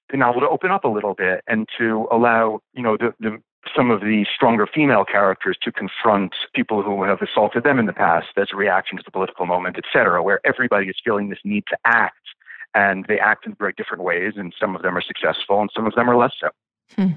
the 0.10 0.18
novel 0.18 0.42
to 0.42 0.50
open 0.50 0.72
up 0.72 0.84
a 0.84 0.90
little 0.90 1.14
bit 1.14 1.44
and 1.48 1.68
to 1.78 2.08
allow, 2.12 2.60
you 2.74 2.84
know, 2.84 2.98
the, 2.98 3.14
the 3.20 3.42
some 3.76 3.92
of 3.92 4.02
the 4.02 4.26
stronger 4.34 4.66
female 4.66 5.06
characters 5.06 5.56
to 5.62 5.72
confront 5.72 6.34
people 6.54 6.82
who 6.82 7.04
have 7.04 7.22
assaulted 7.22 7.64
them 7.64 7.78
in 7.78 7.86
the 7.86 7.94
past 7.94 8.28
as 8.36 8.48
a 8.52 8.56
reaction 8.56 8.98
to 8.98 9.04
the 9.06 9.12
political 9.12 9.46
moment, 9.46 9.78
et 9.78 9.84
cetera, 9.94 10.22
where 10.24 10.42
everybody 10.44 10.88
is 10.88 10.96
feeling 11.04 11.30
this 11.30 11.40
need 11.44 11.64
to 11.70 11.78
act 11.86 12.18
and 12.74 13.06
they 13.08 13.20
act 13.20 13.46
in 13.46 13.56
very 13.56 13.74
different 13.76 14.04
ways, 14.04 14.34
and 14.38 14.54
some 14.60 14.76
of 14.76 14.82
them 14.82 14.98
are 14.98 15.02
successful 15.02 15.62
and 15.62 15.70
some 15.76 15.86
of 15.86 15.94
them 15.96 16.10
are 16.10 16.16
less 16.16 16.34
so. 16.40 16.50
Hmm. 16.96 17.12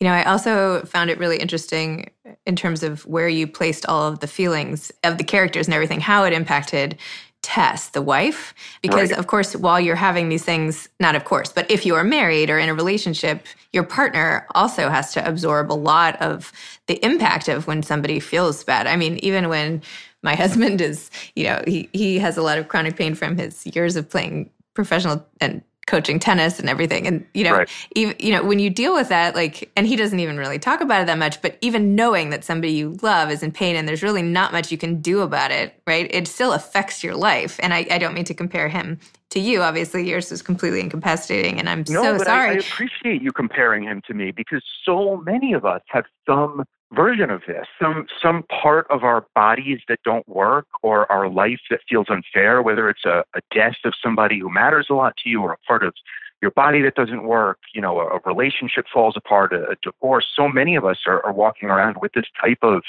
You 0.00 0.08
know, 0.08 0.14
I 0.14 0.24
also 0.24 0.82
found 0.86 1.10
it 1.10 1.18
really 1.18 1.36
interesting 1.36 2.10
in 2.46 2.56
terms 2.56 2.82
of 2.82 3.04
where 3.04 3.28
you 3.28 3.46
placed 3.46 3.84
all 3.86 4.08
of 4.08 4.20
the 4.20 4.26
feelings 4.26 4.90
of 5.04 5.18
the 5.18 5.24
characters 5.24 5.66
and 5.66 5.74
everything, 5.74 6.00
how 6.00 6.24
it 6.24 6.32
impacted 6.32 6.96
Tess, 7.42 7.88
the 7.88 8.02
wife, 8.02 8.52
because 8.82 9.10
Right. 9.10 9.18
of 9.18 9.26
course, 9.26 9.56
while 9.56 9.80
you're 9.80 9.96
having 9.96 10.28
these 10.28 10.44
things, 10.44 10.88
not 11.00 11.14
of 11.14 11.24
course, 11.24 11.50
but 11.52 11.70
if 11.70 11.86
you 11.86 11.94
are 11.94 12.04
married 12.04 12.50
or 12.50 12.58
in 12.58 12.68
a 12.68 12.74
relationship, 12.74 13.46
your 13.72 13.82
partner 13.82 14.46
also 14.54 14.90
has 14.90 15.14
to 15.14 15.26
absorb 15.26 15.72
a 15.72 15.74
lot 15.74 16.20
of 16.20 16.52
the 16.86 17.02
impact 17.04 17.48
of 17.48 17.66
when 17.66 17.82
somebody 17.82 18.20
feels 18.20 18.62
bad. 18.62 18.86
I 18.86 18.96
mean, 18.96 19.18
even 19.22 19.48
when 19.48 19.80
my 20.22 20.34
husband 20.44 20.82
is, 20.82 21.10
you 21.34 21.44
know, 21.44 21.62
he 21.66 21.88
he 21.94 22.18
has 22.18 22.36
a 22.36 22.42
lot 22.42 22.58
of 22.58 22.68
chronic 22.68 22.96
pain 22.96 23.14
from 23.14 23.38
his 23.38 23.66
years 23.66 23.96
of 23.96 24.08
playing 24.10 24.50
professional 24.74 25.26
and 25.40 25.62
coaching 25.86 26.20
tennis 26.20 26.60
and 26.60 26.68
everything. 26.68 27.06
And 27.06 27.26
you 27.34 27.44
know 27.44 27.56
Right. 27.56 27.68
even 27.96 28.14
you 28.20 28.32
know 28.32 28.44
when 28.44 28.60
you 28.60 28.70
deal 28.70 28.94
with 28.94 29.08
that 29.08 29.34
like 29.34 29.70
and 29.76 29.86
he 29.86 29.96
doesn't 29.96 30.20
even 30.20 30.36
really 30.38 30.58
talk 30.58 30.80
about 30.80 31.02
it 31.02 31.06
that 31.06 31.18
much 31.18 31.42
but 31.42 31.58
even 31.62 31.96
knowing 31.96 32.30
that 32.30 32.44
somebody 32.44 32.72
you 32.72 32.96
love 33.02 33.30
is 33.30 33.42
in 33.42 33.50
pain 33.50 33.74
and 33.74 33.88
there's 33.88 34.02
really 34.02 34.22
not 34.22 34.52
much 34.52 34.70
you 34.70 34.78
can 34.78 35.00
do 35.00 35.20
about 35.22 35.50
it 35.50 35.74
right 35.88 36.06
it 36.14 36.28
still 36.28 36.52
affects 36.52 37.02
your 37.02 37.16
life. 37.16 37.58
And 37.62 37.74
i, 37.74 37.86
I 37.90 37.98
don't 37.98 38.14
mean 38.14 38.24
to 38.24 38.34
compare 38.34 38.68
him 38.68 38.98
to 39.30 39.40
you. 39.40 39.62
Obviously 39.62 40.08
yours 40.08 40.30
was 40.30 40.42
completely 40.42 40.80
incapacitating 40.80 41.58
and 41.58 41.68
i'm 41.68 41.84
No, 41.88 42.02
so 42.02 42.18
but 42.18 42.28
I, 42.28 42.52
I 42.52 42.54
appreciate 42.54 43.20
you 43.22 43.32
comparing 43.32 43.82
him 43.82 44.00
to 44.06 44.14
me 44.14 44.30
because 44.30 44.62
so 44.84 45.16
many 45.16 45.52
of 45.54 45.64
us 45.64 45.82
have 45.88 46.04
some 46.28 46.64
version 46.92 47.30
of 47.30 47.42
this, 47.46 47.66
some 47.80 48.06
some 48.22 48.44
part 48.44 48.86
of 48.90 49.04
our 49.04 49.26
bodies 49.34 49.80
that 49.88 50.00
don't 50.04 50.28
work 50.28 50.66
or 50.82 51.10
our 51.10 51.28
life 51.28 51.60
that 51.70 51.80
feels 51.88 52.06
unfair, 52.08 52.62
whether 52.62 52.88
it's 52.88 53.04
a, 53.04 53.24
a 53.34 53.40
death 53.54 53.76
of 53.84 53.94
somebody 54.02 54.38
who 54.38 54.50
matters 54.50 54.86
a 54.90 54.94
lot 54.94 55.14
to 55.22 55.28
you 55.28 55.40
or 55.42 55.52
a 55.52 55.58
part 55.66 55.84
of 55.84 55.94
your 56.42 56.50
body 56.52 56.80
that 56.82 56.94
doesn't 56.94 57.24
work, 57.24 57.58
you 57.74 57.80
know, 57.80 58.00
a, 58.00 58.16
a 58.16 58.20
relationship 58.24 58.86
falls 58.92 59.14
apart, 59.16 59.52
a, 59.52 59.68
a 59.68 59.76
divorce. 59.82 60.26
So 60.34 60.48
many 60.48 60.74
of 60.74 60.84
us 60.84 60.98
are, 61.06 61.24
are 61.24 61.32
walking 61.32 61.68
around 61.68 61.98
with 62.00 62.12
this 62.12 62.26
type 62.40 62.58
of 62.62 62.82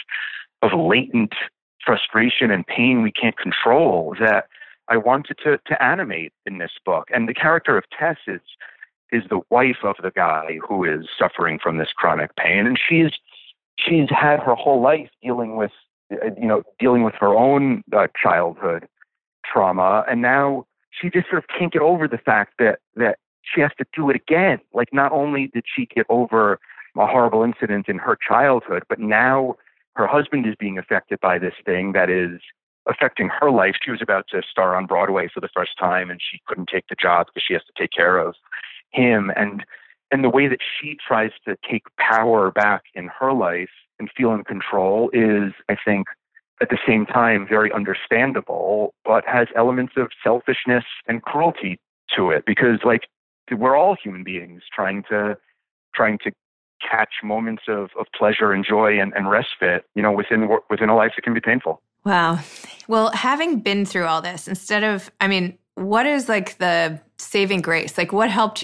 of 0.61 0.71
latent 0.73 1.33
frustration 1.83 2.51
and 2.51 2.65
pain 2.67 3.01
we 3.01 3.11
can't 3.11 3.37
control 3.37 4.15
that 4.19 4.45
I 4.87 4.97
wanted 4.97 5.37
to 5.43 5.59
to 5.65 5.83
animate 5.83 6.33
in 6.45 6.57
this 6.57 6.71
book. 6.85 7.09
And 7.13 7.29
the 7.29 7.33
character 7.33 7.77
of 7.77 7.83
Tess 7.97 8.17
is 8.27 8.41
is 9.11 9.23
the 9.29 9.41
wife 9.49 9.83
of 9.83 9.95
the 10.01 10.11
guy 10.11 10.57
who 10.67 10.85
is 10.85 11.07
suffering 11.19 11.59
from 11.61 11.77
this 11.77 11.91
chronic 11.95 12.35
pain, 12.37 12.65
and 12.65 12.79
she's 12.79 13.11
she's 13.83 14.09
had 14.09 14.39
her 14.39 14.55
whole 14.55 14.81
life 14.81 15.09
dealing 15.21 15.55
with 15.55 15.71
uh, 16.11 16.27
you 16.39 16.47
know 16.47 16.63
dealing 16.79 17.03
with 17.03 17.15
her 17.19 17.35
own 17.35 17.83
uh, 17.95 18.07
childhood 18.21 18.87
trauma, 19.45 20.03
and 20.09 20.21
now 20.21 20.65
she 20.91 21.09
just 21.09 21.29
sort 21.29 21.43
of 21.43 21.47
can't 21.47 21.73
get 21.73 21.81
over 21.81 22.07
the 22.07 22.17
fact 22.17 22.53
that 22.59 22.79
that 22.95 23.17
she 23.43 23.61
has 23.61 23.71
to 23.77 23.85
do 23.95 24.09
it 24.09 24.15
again. 24.15 24.59
Like 24.73 24.89
not 24.93 25.11
only 25.11 25.47
did 25.53 25.65
she 25.73 25.87
get 25.87 26.05
over 26.09 26.59
a 26.97 27.07
horrible 27.07 27.43
incident 27.43 27.87
in 27.87 27.97
her 27.97 28.17
childhood, 28.27 28.83
but 28.89 28.99
now 28.99 29.55
her 29.95 30.07
husband 30.07 30.45
is 30.45 30.55
being 30.59 30.77
affected 30.77 31.19
by 31.21 31.37
this 31.37 31.53
thing 31.65 31.93
that 31.93 32.09
is 32.09 32.41
affecting 32.87 33.29
her 33.29 33.51
life. 33.51 33.75
She 33.83 33.91
was 33.91 34.01
about 34.01 34.25
to 34.31 34.41
star 34.49 34.75
on 34.75 34.85
Broadway 34.85 35.29
for 35.33 35.39
the 35.39 35.49
first 35.53 35.71
time, 35.79 36.09
and 36.09 36.19
she 36.21 36.41
couldn't 36.47 36.69
take 36.69 36.87
the 36.87 36.95
job 36.95 37.27
because 37.27 37.43
she 37.45 37.53
has 37.53 37.63
to 37.63 37.73
take 37.77 37.91
care 37.91 38.17
of 38.17 38.35
him. 38.91 39.31
And 39.35 39.65
and 40.11 40.23
the 40.23 40.29
way 40.29 40.47
that 40.47 40.59
she 40.61 40.97
tries 41.05 41.31
to 41.47 41.57
take 41.69 41.83
power 41.97 42.51
back 42.51 42.83
in 42.93 43.09
her 43.19 43.33
life 43.33 43.69
and 43.99 44.09
feel 44.15 44.33
in 44.33 44.43
control 44.43 45.09
is, 45.13 45.53
I 45.69 45.75
think, 45.83 46.07
at 46.61 46.69
the 46.69 46.77
same 46.87 47.05
time 47.05 47.47
very 47.47 47.71
understandable, 47.71 48.93
but 49.05 49.23
has 49.25 49.47
elements 49.55 49.93
of 49.97 50.09
selfishness 50.23 50.83
and 51.07 51.21
cruelty 51.21 51.79
to 52.15 52.29
it 52.29 52.43
because, 52.45 52.79
like, 52.83 53.01
we're 53.51 53.75
all 53.75 53.95
human 54.01 54.23
beings 54.23 54.63
trying 54.73 55.03
to 55.09 55.37
trying 55.95 56.17
to 56.19 56.31
catch 56.89 57.15
moments 57.23 57.63
of, 57.67 57.89
of 57.99 58.05
pleasure 58.17 58.53
and 58.53 58.65
joy 58.65 58.99
and, 58.99 59.13
and 59.13 59.29
respite, 59.29 59.85
you 59.95 60.01
know, 60.01 60.11
within 60.11 60.47
within 60.69 60.89
a 60.89 60.95
life 60.95 61.11
that 61.15 61.21
can 61.21 61.33
be 61.33 61.41
painful. 61.41 61.81
wow 62.05 62.39
well 62.87 63.11
having 63.11 63.59
been 63.59 63.85
through 63.85 64.05
all 64.05 64.21
this 64.23 64.47
instead 64.47 64.83
of 64.83 65.11
i 65.21 65.27
mean 65.27 65.55
what 65.75 66.07
is 66.07 66.27
like 66.27 66.57
the 66.57 66.99
saving 67.19 67.61
grace 67.61 67.95
like 67.95 68.11
what 68.11 68.29
helped 68.29 68.63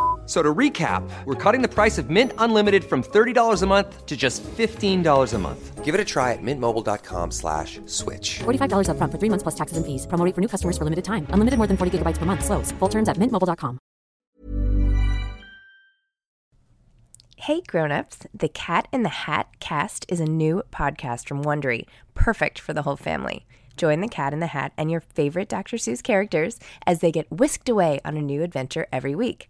F- 0.31 0.37
So 0.37 0.41
to 0.41 0.53
recap, 0.55 1.03
we're 1.25 1.35
cutting 1.35 1.61
the 1.61 1.67
price 1.67 1.97
of 2.01 2.09
Mint 2.09 2.31
Unlimited 2.37 2.83
from 2.83 3.03
$30 3.03 3.63
a 3.63 3.67
month 3.67 4.05
to 4.05 4.15
just 4.15 4.41
$15 4.43 5.33
a 5.33 5.37
month. 5.37 5.83
Give 5.83 5.93
it 5.93 5.99
a 5.99 6.05
try 6.05 6.31
at 6.31 6.41
mintmobile.com 6.41 7.31
slash 7.31 7.81
switch. 7.85 8.39
$45 8.39 8.87
upfront 8.87 9.11
for 9.11 9.17
three 9.19 9.29
months 9.29 9.43
plus 9.43 9.55
taxes 9.55 9.75
and 9.77 9.85
fees. 9.85 10.07
Promo 10.07 10.23
rate 10.23 10.33
for 10.35 10.41
new 10.41 10.47
customers 10.47 10.77
for 10.77 10.85
limited 10.85 11.03
time. 11.03 11.25
Unlimited 11.33 11.57
more 11.57 11.67
than 11.67 11.75
40 11.75 11.97
gigabytes 11.97 12.17
per 12.17 12.25
month. 12.25 12.45
Slows. 12.45 12.71
Full 12.79 12.87
terms 12.89 13.09
at 13.09 13.17
mintmobile.com. 13.17 13.77
Hey 17.37 17.61
grown-ups, 17.67 18.19
The 18.33 18.47
Cat 18.49 18.87
in 18.93 19.03
the 19.03 19.09
Hat 19.09 19.47
cast 19.59 20.05
is 20.07 20.19
a 20.21 20.25
new 20.25 20.63
podcast 20.71 21.27
from 21.27 21.43
Wondery, 21.43 21.85
perfect 22.13 22.59
for 22.59 22.71
the 22.73 22.83
whole 22.83 22.97
family. 22.97 23.45
Join 23.77 23.99
the 24.01 24.07
Cat 24.07 24.31
in 24.31 24.39
the 24.39 24.47
Hat 24.55 24.73
and 24.77 24.91
your 24.91 25.01
favorite 25.01 25.49
Dr. 25.49 25.77
Seuss 25.77 26.03
characters 26.03 26.59
as 26.85 26.99
they 26.99 27.11
get 27.11 27.31
whisked 27.31 27.67
away 27.67 27.99
on 28.05 28.15
a 28.15 28.21
new 28.21 28.43
adventure 28.43 28.85
every 28.93 29.15
week. 29.15 29.49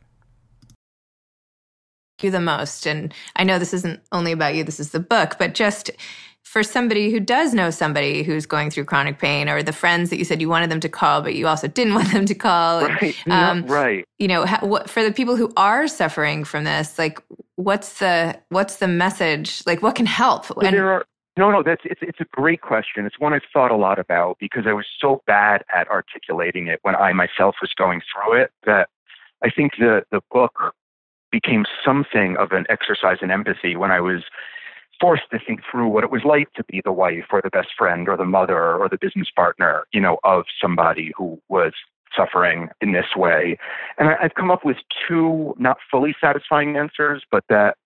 You 2.23 2.31
the 2.31 2.41
most 2.41 2.85
and 2.85 3.13
i 3.35 3.43
know 3.43 3.59
this 3.59 3.73
isn't 3.73 3.99
only 4.11 4.31
about 4.31 4.55
you 4.55 4.63
this 4.63 4.79
is 4.79 4.91
the 4.91 4.99
book 4.99 5.35
but 5.39 5.53
just 5.53 5.91
for 6.43 6.63
somebody 6.63 7.11
who 7.11 7.19
does 7.19 7.53
know 7.53 7.69
somebody 7.69 8.23
who's 8.23 8.45
going 8.45 8.69
through 8.69 8.85
chronic 8.85 9.19
pain 9.19 9.47
or 9.47 9.63
the 9.63 9.73
friends 9.73 10.09
that 10.09 10.17
you 10.17 10.25
said 10.25 10.41
you 10.41 10.49
wanted 10.49 10.69
them 10.69 10.79
to 10.79 10.89
call 10.89 11.21
but 11.21 11.35
you 11.35 11.47
also 11.47 11.67
didn't 11.67 11.93
want 11.99 12.11
them 12.11 12.25
to 12.25 12.35
call 12.35 12.81
Right. 12.81 13.15
Um, 13.27 13.65
right. 13.67 14.05
you 14.19 14.27
know 14.27 14.45
ha- 14.45 14.65
what, 14.65 14.89
for 14.89 15.03
the 15.03 15.11
people 15.11 15.35
who 15.35 15.51
are 15.57 15.87
suffering 15.87 16.43
from 16.43 16.63
this 16.63 16.97
like 16.97 17.21
what's 17.55 17.99
the 17.99 18.37
what's 18.49 18.77
the 18.77 18.87
message 18.87 19.63
like 19.65 19.81
what 19.81 19.95
can 19.95 20.05
help 20.05 20.49
Well, 20.55 20.69
there 20.71 20.91
are 20.91 21.05
no, 21.37 21.49
no. 21.49 21.63
That's 21.63 21.81
it's 21.85 22.01
it's 22.03 22.19
a 22.19 22.25
great 22.33 22.61
question. 22.61 23.05
It's 23.05 23.17
one 23.17 23.33
I've 23.33 23.41
thought 23.53 23.71
a 23.71 23.75
lot 23.77 23.99
about 23.99 24.37
because 24.39 24.63
I 24.67 24.73
was 24.73 24.85
so 24.99 25.23
bad 25.25 25.63
at 25.73 25.87
articulating 25.87 26.67
it 26.67 26.79
when 26.81 26.93
I 26.93 27.13
myself 27.13 27.55
was 27.61 27.71
going 27.77 28.01
through 28.11 28.41
it 28.41 28.51
that 28.65 28.89
I 29.41 29.49
think 29.49 29.73
the 29.79 30.03
the 30.11 30.19
book 30.29 30.73
became 31.31 31.65
something 31.83 32.35
of 32.37 32.51
an 32.51 32.65
exercise 32.69 33.17
in 33.21 33.31
empathy 33.31 33.75
when 33.75 33.91
I 33.91 34.01
was 34.01 34.23
forced 34.99 35.23
to 35.31 35.39
think 35.39 35.61
through 35.69 35.87
what 35.87 36.03
it 36.03 36.11
was 36.11 36.21
like 36.23 36.53
to 36.53 36.63
be 36.65 36.81
the 36.83 36.91
wife 36.91 37.25
or 37.31 37.41
the 37.41 37.49
best 37.49 37.69
friend 37.77 38.07
or 38.07 38.15
the 38.15 38.25
mother 38.25 38.75
or 38.75 38.87
the 38.87 38.99
business 38.99 39.29
partner, 39.35 39.85
you 39.91 39.99
know, 39.99 40.19
of 40.23 40.43
somebody 40.61 41.11
who 41.17 41.41
was 41.49 41.73
suffering 42.15 42.69
in 42.81 42.91
this 42.91 43.15
way. 43.15 43.57
And 43.97 44.09
I, 44.09 44.15
I've 44.23 44.35
come 44.35 44.51
up 44.51 44.63
with 44.63 44.77
two 45.07 45.55
not 45.57 45.77
fully 45.89 46.15
satisfying 46.21 46.77
answers, 46.77 47.23
but 47.31 47.43
that 47.49 47.77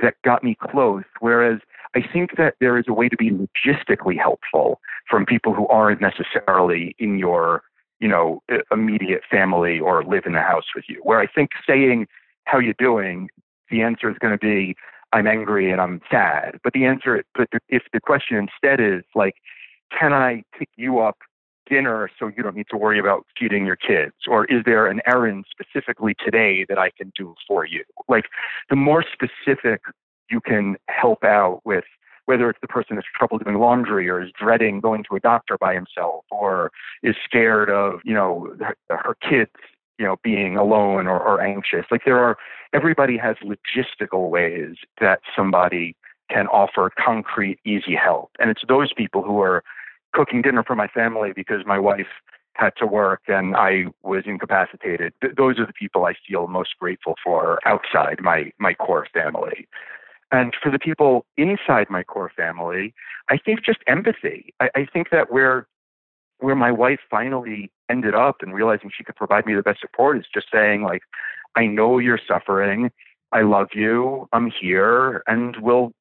that 0.00 0.14
got 0.24 0.42
me 0.42 0.56
close. 0.60 1.04
Whereas 1.18 1.60
I 1.94 2.00
think 2.12 2.36
that 2.36 2.54
there 2.60 2.78
is 2.78 2.84
a 2.88 2.92
way 2.92 3.08
to 3.08 3.16
be 3.16 3.30
logistically 3.30 4.18
helpful 4.18 4.80
from 5.08 5.26
people 5.26 5.54
who 5.54 5.66
aren't 5.68 6.00
necessarily 6.00 6.94
in 6.98 7.18
your, 7.18 7.62
you 7.98 8.08
know, 8.08 8.42
immediate 8.72 9.22
family 9.30 9.80
or 9.80 10.04
live 10.04 10.24
in 10.24 10.32
the 10.32 10.40
house 10.40 10.66
with 10.74 10.84
you. 10.88 11.00
Where 11.02 11.18
I 11.18 11.26
think 11.26 11.50
saying 11.66 12.06
how 12.50 12.58
you 12.58 12.74
doing, 12.78 13.28
the 13.70 13.82
answer 13.82 14.10
is 14.10 14.16
going 14.18 14.36
to 14.36 14.38
be 14.38 14.74
I'm 15.12 15.26
angry 15.26 15.70
and 15.70 15.80
I'm 15.80 16.00
sad. 16.10 16.58
But 16.62 16.72
the 16.72 16.84
answer, 16.84 17.24
but 17.36 17.48
if 17.68 17.82
the 17.92 18.00
question 18.00 18.36
instead 18.36 18.80
is 18.80 19.02
like, 19.14 19.34
can 19.96 20.12
I 20.12 20.44
pick 20.56 20.68
you 20.76 21.00
up 21.00 21.18
dinner 21.68 22.10
so 22.18 22.28
you 22.28 22.42
don't 22.42 22.56
need 22.56 22.66
to 22.70 22.76
worry 22.76 22.98
about 22.98 23.26
feeding 23.38 23.66
your 23.66 23.76
kids? 23.76 24.14
Or 24.28 24.44
is 24.46 24.62
there 24.64 24.86
an 24.86 25.00
errand 25.06 25.46
specifically 25.50 26.14
today 26.24 26.64
that 26.68 26.78
I 26.78 26.90
can 26.96 27.12
do 27.16 27.34
for 27.46 27.64
you? 27.64 27.84
Like 28.08 28.26
the 28.68 28.76
more 28.76 29.04
specific 29.12 29.80
you 30.30 30.40
can 30.40 30.76
help 30.88 31.24
out 31.24 31.60
with 31.64 31.84
whether 32.26 32.48
it's 32.48 32.60
the 32.60 32.68
person 32.68 32.94
that's 32.94 33.08
trouble 33.16 33.38
doing 33.38 33.58
laundry 33.58 34.08
or 34.08 34.22
is 34.22 34.30
dreading 34.38 34.80
going 34.80 35.04
to 35.10 35.16
a 35.16 35.20
doctor 35.20 35.58
by 35.58 35.74
himself 35.74 36.24
or 36.30 36.70
is 37.02 37.16
scared 37.24 37.68
of, 37.68 37.98
you 38.04 38.14
know, 38.14 38.54
her, 38.60 38.76
her 38.88 39.16
kids, 39.28 39.50
you 40.00 40.06
know, 40.06 40.16
being 40.24 40.56
alone 40.56 41.06
or, 41.06 41.20
or 41.20 41.42
anxious. 41.42 41.84
Like 41.90 42.06
there 42.06 42.18
are, 42.18 42.38
everybody 42.72 43.18
has 43.18 43.36
logistical 43.44 44.30
ways 44.30 44.76
that 44.98 45.20
somebody 45.36 45.94
can 46.30 46.46
offer 46.46 46.90
concrete, 46.98 47.58
easy 47.66 47.94
help. 47.94 48.30
And 48.38 48.50
it's 48.50 48.62
those 48.66 48.92
people 48.94 49.22
who 49.22 49.40
are 49.40 49.62
cooking 50.14 50.40
dinner 50.40 50.64
for 50.66 50.74
my 50.74 50.88
family 50.88 51.32
because 51.36 51.66
my 51.66 51.78
wife 51.78 52.06
had 52.54 52.72
to 52.78 52.86
work 52.86 53.20
and 53.28 53.54
I 53.54 53.84
was 54.02 54.22
incapacitated. 54.24 55.12
Th- 55.20 55.34
those 55.36 55.58
are 55.58 55.66
the 55.66 55.74
people 55.74 56.06
I 56.06 56.14
feel 56.26 56.46
most 56.46 56.70
grateful 56.80 57.14
for 57.22 57.60
outside 57.66 58.20
my, 58.22 58.52
my 58.58 58.72
core 58.72 59.06
family. 59.12 59.68
And 60.32 60.54
for 60.62 60.72
the 60.72 60.78
people 60.78 61.26
inside 61.36 61.88
my 61.90 62.04
core 62.04 62.32
family, 62.34 62.94
I 63.28 63.36
think 63.36 63.64
just 63.66 63.80
empathy. 63.86 64.54
I, 64.60 64.70
I 64.74 64.86
think 64.90 65.10
that 65.10 65.30
where 65.30 65.66
where 66.40 66.56
my 66.56 66.72
wife 66.72 67.00
finally 67.10 67.70
ended 67.90 68.14
up 68.14 68.36
and 68.40 68.54
realizing 68.54 68.90
she 68.96 69.04
could 69.04 69.16
provide 69.16 69.46
me 69.46 69.54
the 69.54 69.62
best 69.62 69.80
support 69.80 70.18
is 70.18 70.24
just 70.32 70.46
saying 70.52 70.82
like, 70.82 71.02
I 71.56 71.66
know 71.66 71.98
you're 71.98 72.20
suffering. 72.26 72.90
I 73.32 73.42
love 73.42 73.68
you. 73.74 74.28
I'm 74.32 74.50
here, 74.60 75.22
and 75.26 75.56
we'll 75.60 75.92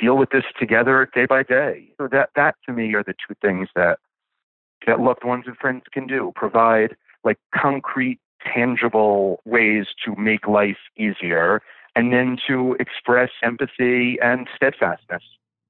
deal 0.00 0.16
with 0.16 0.30
this 0.30 0.44
together 0.58 1.08
day 1.14 1.26
by 1.26 1.42
day. 1.42 1.90
So 1.98 2.08
that 2.10 2.30
that 2.36 2.54
to 2.66 2.72
me 2.72 2.94
are 2.94 3.02
the 3.02 3.14
two 3.14 3.34
things 3.40 3.68
that 3.74 3.98
that 4.86 5.00
loved 5.00 5.24
ones 5.24 5.44
and 5.46 5.56
friends 5.56 5.82
can 5.92 6.06
do: 6.06 6.32
provide 6.34 6.96
like 7.24 7.38
concrete, 7.54 8.18
tangible 8.54 9.40
ways 9.44 9.86
to 10.04 10.14
make 10.16 10.46
life 10.46 10.78
easier, 10.96 11.62
and 11.94 12.12
then 12.12 12.36
to 12.48 12.76
express 12.80 13.30
empathy 13.42 14.18
and 14.20 14.48
steadfastness. 14.54 15.22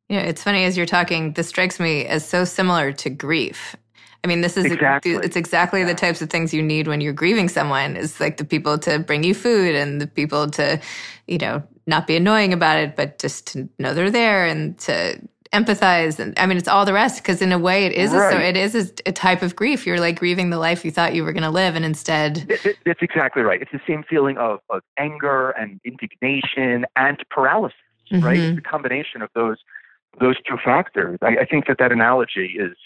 Yeah, 0.08 0.20
it's 0.20 0.42
funny 0.42 0.64
as 0.64 0.76
you're 0.76 0.86
talking, 0.86 1.32
this 1.32 1.48
strikes 1.48 1.80
me 1.80 2.04
as 2.04 2.26
so 2.26 2.44
similar 2.44 2.92
to 2.92 3.08
grief. 3.08 3.76
I 4.24 4.28
mean, 4.28 4.40
this 4.40 4.56
is 4.56 4.66
exactly. 4.66 5.12
it's 5.12 5.36
exactly 5.36 5.80
yeah. 5.80 5.86
the 5.86 5.94
types 5.94 6.22
of 6.22 6.30
things 6.30 6.54
you 6.54 6.62
need 6.62 6.86
when 6.86 7.00
you're 7.00 7.12
grieving 7.12 7.48
someone. 7.48 7.96
Is 7.96 8.20
like 8.20 8.36
the 8.36 8.44
people 8.44 8.78
to 8.78 8.98
bring 9.00 9.24
you 9.24 9.34
food 9.34 9.74
and 9.74 10.00
the 10.00 10.06
people 10.06 10.48
to, 10.50 10.80
you 11.26 11.38
know, 11.38 11.62
not 11.86 12.06
be 12.06 12.16
annoying 12.16 12.52
about 12.52 12.78
it, 12.78 12.94
but 12.94 13.18
just 13.18 13.48
to 13.48 13.68
know 13.78 13.94
they're 13.94 14.10
there 14.10 14.46
and 14.46 14.78
to 14.80 15.20
empathize. 15.52 16.18
And 16.18 16.38
I 16.38 16.46
mean, 16.46 16.56
it's 16.56 16.68
all 16.68 16.84
the 16.84 16.92
rest 16.92 17.22
because 17.22 17.42
in 17.42 17.52
a 17.52 17.58
way, 17.58 17.84
it 17.84 17.92
is 17.92 18.12
right. 18.12 18.36
a, 18.36 18.48
it 18.48 18.56
is 18.56 18.74
a, 18.74 19.08
a, 19.08 19.12
type 19.12 19.42
of 19.42 19.54
grief. 19.54 19.86
You're 19.86 20.00
like 20.00 20.18
grieving 20.18 20.50
the 20.50 20.58
life 20.58 20.84
you 20.84 20.90
thought 20.90 21.14
you 21.14 21.24
were 21.24 21.32
going 21.32 21.42
to 21.42 21.50
live, 21.50 21.74
and 21.74 21.84
instead, 21.84 22.46
it, 22.48 22.64
it, 22.64 22.76
it's 22.86 23.02
exactly 23.02 23.42
right. 23.42 23.60
It's 23.60 23.72
the 23.72 23.80
same 23.86 24.04
feeling 24.08 24.38
of, 24.38 24.60
of 24.70 24.82
anger 24.98 25.50
and 25.50 25.80
indignation 25.84 26.86
and 26.96 27.18
paralysis. 27.30 27.76
Mm-hmm. 28.10 28.24
Right? 28.24 28.38
It's 28.38 28.58
a 28.58 28.62
combination 28.62 29.22
of 29.22 29.30
those 29.34 29.58
those 30.20 30.36
two 30.48 30.56
factors. 30.64 31.18
I, 31.22 31.38
I 31.40 31.44
think 31.44 31.66
that 31.66 31.78
that 31.78 31.92
analogy 31.92 32.56
is 32.58 32.76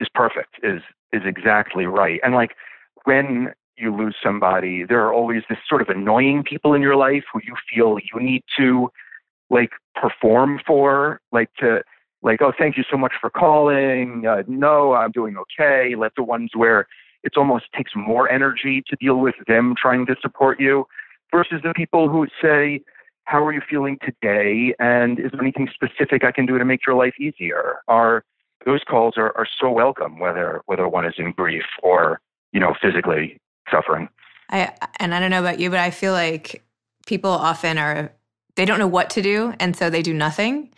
is 0.00 0.08
perfect, 0.14 0.56
is 0.62 0.82
is 1.12 1.22
exactly 1.24 1.86
right. 1.86 2.20
And 2.22 2.34
like 2.34 2.52
when 3.04 3.52
you 3.78 3.94
lose 3.94 4.16
somebody, 4.22 4.84
there 4.84 5.04
are 5.06 5.12
always 5.12 5.42
this 5.48 5.58
sort 5.68 5.82
of 5.82 5.88
annoying 5.88 6.42
people 6.42 6.74
in 6.74 6.82
your 6.82 6.96
life 6.96 7.24
who 7.32 7.40
you 7.44 7.54
feel 7.72 7.98
you 8.12 8.20
need 8.20 8.42
to 8.58 8.88
like 9.50 9.70
perform 9.94 10.60
for, 10.66 11.20
like 11.32 11.50
to 11.58 11.80
like, 12.22 12.42
oh, 12.42 12.52
thank 12.58 12.76
you 12.76 12.84
so 12.90 12.96
much 12.96 13.12
for 13.20 13.30
calling. 13.30 14.24
Uh, 14.26 14.42
no, 14.48 14.94
I'm 14.94 15.12
doing 15.12 15.36
okay. 15.36 15.94
Like 15.94 16.12
the 16.16 16.22
ones 16.22 16.50
where 16.54 16.86
it 17.22 17.32
almost 17.36 17.66
takes 17.76 17.92
more 17.94 18.30
energy 18.30 18.82
to 18.88 18.96
deal 18.96 19.16
with 19.16 19.34
them 19.46 19.74
trying 19.80 20.06
to 20.06 20.16
support 20.20 20.58
you 20.58 20.86
versus 21.32 21.60
the 21.62 21.72
people 21.74 22.08
who 22.08 22.26
say, 22.42 22.80
how 23.24 23.44
are 23.44 23.52
you 23.52 23.60
feeling 23.68 23.98
today? 24.04 24.74
And 24.78 25.18
is 25.18 25.30
there 25.32 25.42
anything 25.42 25.68
specific 25.72 26.24
I 26.24 26.32
can 26.32 26.46
do 26.46 26.58
to 26.58 26.64
make 26.64 26.86
your 26.86 26.96
life 26.96 27.14
easier? 27.20 27.76
Are 27.88 28.24
those 28.66 28.82
calls 28.82 29.14
are, 29.16 29.34
are 29.36 29.46
so 29.60 29.70
welcome, 29.70 30.18
whether 30.18 30.60
whether 30.66 30.86
one 30.86 31.06
is 31.06 31.14
in 31.16 31.32
grief 31.32 31.64
or 31.82 32.20
you 32.52 32.60
know 32.60 32.74
physically 32.82 33.38
suffering. 33.70 34.08
I 34.50 34.72
and 34.98 35.14
I 35.14 35.20
don't 35.20 35.30
know 35.30 35.40
about 35.40 35.58
you, 35.58 35.70
but 35.70 35.78
I 35.78 35.90
feel 35.90 36.12
like 36.12 36.62
people 37.06 37.30
often 37.30 37.78
are 37.78 38.12
they 38.56 38.64
don't 38.64 38.78
know 38.78 38.86
what 38.86 39.10
to 39.10 39.22
do, 39.22 39.54
and 39.60 39.74
so 39.74 39.88
they 39.88 40.02
do 40.02 40.12
nothing. 40.12 40.70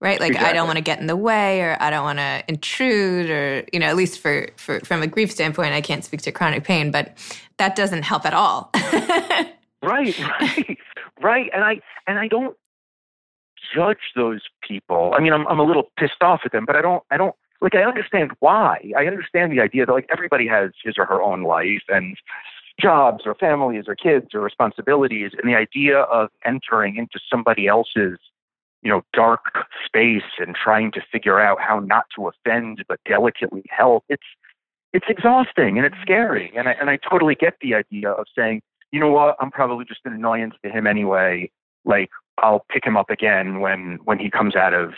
Right, 0.00 0.18
like 0.18 0.30
exactly. 0.30 0.50
I 0.50 0.52
don't 0.54 0.66
want 0.66 0.78
to 0.78 0.82
get 0.82 0.98
in 0.98 1.06
the 1.06 1.16
way, 1.16 1.60
or 1.60 1.76
I 1.78 1.88
don't 1.90 2.02
want 2.02 2.18
to 2.18 2.42
intrude, 2.48 3.30
or 3.30 3.64
you 3.72 3.78
know, 3.78 3.86
at 3.86 3.94
least 3.94 4.18
for, 4.18 4.48
for 4.56 4.80
from 4.80 5.00
a 5.00 5.06
grief 5.06 5.30
standpoint, 5.30 5.74
I 5.74 5.80
can't 5.80 6.04
speak 6.04 6.22
to 6.22 6.32
chronic 6.32 6.64
pain, 6.64 6.90
but 6.90 7.16
that 7.58 7.76
doesn't 7.76 8.02
help 8.02 8.26
at 8.26 8.34
all. 8.34 8.70
right, 8.74 10.18
right, 10.40 10.78
right, 11.20 11.50
and 11.54 11.62
I 11.62 11.80
and 12.08 12.18
I 12.18 12.26
don't 12.26 12.56
judge 13.74 14.12
those 14.14 14.42
people. 14.66 15.12
I 15.16 15.20
mean, 15.20 15.32
I'm 15.32 15.46
I'm 15.48 15.58
a 15.58 15.64
little 15.64 15.90
pissed 15.98 16.22
off 16.22 16.40
at 16.44 16.52
them, 16.52 16.64
but 16.66 16.76
I 16.76 16.82
don't 16.82 17.02
I 17.10 17.16
don't 17.16 17.34
like 17.60 17.74
I 17.74 17.84
understand 17.84 18.32
why. 18.40 18.90
I 18.96 19.06
understand 19.06 19.52
the 19.52 19.60
idea 19.60 19.86
that 19.86 19.92
like 19.92 20.08
everybody 20.10 20.46
has 20.48 20.70
his 20.84 20.94
or 20.98 21.06
her 21.06 21.22
own 21.22 21.42
life 21.42 21.84
and 21.88 22.16
jobs 22.80 23.22
or 23.26 23.34
families 23.34 23.84
or 23.86 23.94
kids 23.94 24.28
or 24.34 24.40
responsibilities 24.40 25.32
and 25.40 25.50
the 25.50 25.56
idea 25.56 26.00
of 26.00 26.28
entering 26.44 26.96
into 26.96 27.18
somebody 27.30 27.66
else's 27.66 28.18
you 28.82 28.90
know 28.90 29.02
dark 29.12 29.66
space 29.84 30.22
and 30.38 30.56
trying 30.56 30.90
to 30.90 31.00
figure 31.12 31.38
out 31.38 31.60
how 31.60 31.78
not 31.78 32.06
to 32.16 32.28
offend 32.28 32.82
but 32.88 32.98
delicately 33.06 33.62
help 33.68 34.04
it's 34.08 34.22
it's 34.92 35.04
exhausting 35.08 35.76
and 35.76 35.86
it's 35.86 35.96
scary 36.02 36.52
and 36.56 36.68
I 36.68 36.72
and 36.72 36.90
I 36.90 36.98
totally 37.08 37.34
get 37.34 37.54
the 37.60 37.74
idea 37.74 38.10
of 38.10 38.26
saying 38.36 38.62
you 38.90 38.98
know 38.98 39.10
what 39.10 39.36
I'm 39.38 39.50
probably 39.50 39.84
just 39.84 40.00
an 40.04 40.12
annoyance 40.12 40.54
to 40.64 40.70
him 40.70 40.86
anyway 40.86 41.50
like 41.84 42.10
I'll 42.38 42.64
pick 42.70 42.84
him 42.84 42.96
up 42.96 43.10
again 43.10 43.60
when 43.60 43.98
when 44.04 44.18
he 44.18 44.30
comes 44.30 44.56
out 44.56 44.74
of 44.74 44.94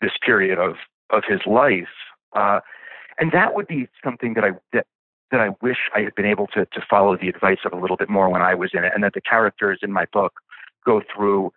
this 0.00 0.12
period 0.24 0.58
of 0.58 0.76
of 1.10 1.22
his 1.28 1.40
life. 1.46 1.88
Uh, 2.34 2.60
and 3.18 3.32
that 3.32 3.54
would 3.54 3.66
be 3.66 3.88
something 4.02 4.34
that 4.34 4.44
I 4.44 4.50
that, 4.72 4.86
that 5.30 5.40
I 5.40 5.50
wish 5.60 5.76
I 5.94 6.00
had 6.00 6.14
been 6.14 6.26
able 6.26 6.46
to 6.48 6.66
to 6.66 6.80
follow 6.88 7.16
the 7.16 7.28
advice 7.28 7.58
of 7.64 7.72
a 7.72 7.76
little 7.76 7.96
bit 7.96 8.08
more 8.08 8.28
when 8.28 8.42
I 8.42 8.54
was 8.54 8.70
in 8.72 8.84
it, 8.84 8.92
and 8.94 9.04
that 9.04 9.14
the 9.14 9.20
characters 9.20 9.80
in 9.82 9.92
my 9.92 10.06
book 10.12 10.34
go 10.84 11.02
through 11.14 11.52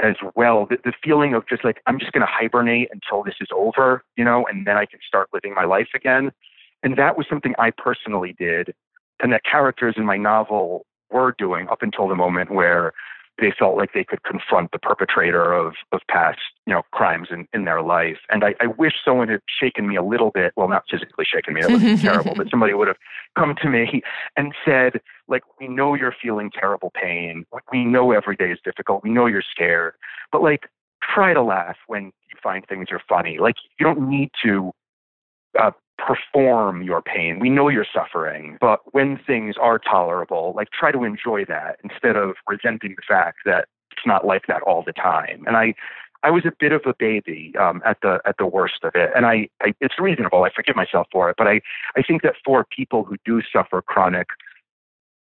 as 0.00 0.14
well. 0.36 0.66
The, 0.66 0.78
the 0.84 0.92
feeling 1.02 1.34
of 1.34 1.48
just 1.48 1.64
like 1.64 1.80
I'm 1.86 1.98
just 1.98 2.12
going 2.12 2.26
to 2.26 2.32
hibernate 2.32 2.88
until 2.92 3.24
this 3.24 3.34
is 3.40 3.48
over, 3.54 4.04
you 4.16 4.24
know, 4.24 4.46
and 4.46 4.66
then 4.66 4.76
I 4.76 4.86
can 4.86 5.00
start 5.06 5.28
living 5.32 5.54
my 5.54 5.64
life 5.64 5.88
again. 5.94 6.30
And 6.82 6.96
that 6.96 7.16
was 7.16 7.26
something 7.28 7.54
I 7.58 7.72
personally 7.72 8.36
did, 8.38 8.74
and 9.20 9.32
that 9.32 9.42
characters 9.44 9.94
in 9.96 10.06
my 10.06 10.16
novel 10.16 10.86
were 11.10 11.34
doing 11.36 11.68
up 11.68 11.82
until 11.82 12.06
the 12.06 12.14
moment 12.14 12.50
where 12.52 12.92
they 13.38 13.52
felt 13.56 13.76
like 13.76 13.92
they 13.92 14.04
could 14.04 14.22
confront 14.24 14.72
the 14.72 14.78
perpetrator 14.78 15.52
of, 15.52 15.74
of 15.92 16.00
past, 16.10 16.40
you 16.66 16.72
know, 16.74 16.82
crimes 16.92 17.28
in, 17.30 17.46
in 17.52 17.64
their 17.64 17.82
life. 17.82 18.18
And 18.30 18.44
I, 18.44 18.54
I 18.60 18.66
wish 18.66 18.94
someone 19.04 19.28
had 19.28 19.40
shaken 19.48 19.86
me 19.88 19.96
a 19.96 20.02
little 20.02 20.30
bit. 20.30 20.52
Well, 20.56 20.68
not 20.68 20.84
physically 20.90 21.24
shaken 21.24 21.54
me, 21.54 21.62
that 21.62 21.70
was 21.70 22.00
terrible, 22.02 22.34
but 22.34 22.50
somebody 22.50 22.74
would 22.74 22.88
have 22.88 22.96
come 23.36 23.54
to 23.62 23.68
me 23.68 24.02
and 24.36 24.54
said, 24.64 25.00
like, 25.28 25.42
we 25.60 25.68
know 25.68 25.94
you're 25.94 26.14
feeling 26.20 26.50
terrible 26.50 26.90
pain. 27.00 27.44
We 27.72 27.84
know 27.84 28.12
every 28.12 28.36
day 28.36 28.50
is 28.50 28.58
difficult. 28.64 29.04
We 29.04 29.10
know 29.10 29.26
you're 29.26 29.42
scared, 29.48 29.94
but 30.32 30.42
like, 30.42 30.68
try 31.02 31.32
to 31.32 31.42
laugh 31.42 31.76
when 31.86 32.06
you 32.06 32.38
find 32.42 32.66
things 32.66 32.88
are 32.90 33.00
funny. 33.08 33.38
Like, 33.38 33.56
you 33.78 33.84
don't 33.84 34.08
need 34.08 34.30
to 34.44 34.72
uh, 35.58 35.70
perform 35.98 36.82
your 36.82 37.02
pain. 37.02 37.38
We 37.40 37.50
know 37.50 37.68
you're 37.68 37.86
suffering, 37.92 38.56
but 38.60 38.80
when 38.92 39.18
things 39.26 39.56
are 39.60 39.78
tolerable, 39.78 40.52
like 40.56 40.68
try 40.70 40.92
to 40.92 41.04
enjoy 41.04 41.44
that 41.46 41.78
instead 41.82 42.16
of 42.16 42.36
resenting 42.48 42.94
the 42.96 43.02
fact 43.06 43.38
that 43.44 43.66
it's 43.90 44.06
not 44.06 44.26
like 44.26 44.46
that 44.46 44.62
all 44.62 44.82
the 44.86 44.92
time. 44.92 45.44
And 45.46 45.56
I, 45.56 45.74
I 46.22 46.30
was 46.30 46.44
a 46.46 46.52
bit 46.58 46.72
of 46.72 46.82
a 46.86 46.94
baby 46.98 47.52
um, 47.60 47.82
at 47.84 47.98
the 48.02 48.20
at 48.24 48.36
the 48.38 48.46
worst 48.46 48.82
of 48.82 48.92
it, 48.94 49.10
and 49.14 49.24
I, 49.24 49.48
I 49.60 49.72
it's 49.80 50.00
reasonable. 50.00 50.42
I 50.42 50.50
forgive 50.54 50.74
myself 50.74 51.06
for 51.12 51.30
it, 51.30 51.36
but 51.38 51.46
I 51.46 51.60
I 51.96 52.02
think 52.02 52.22
that 52.22 52.34
for 52.44 52.64
people 52.64 53.04
who 53.04 53.16
do 53.24 53.40
suffer 53.52 53.82
chronic 53.82 54.26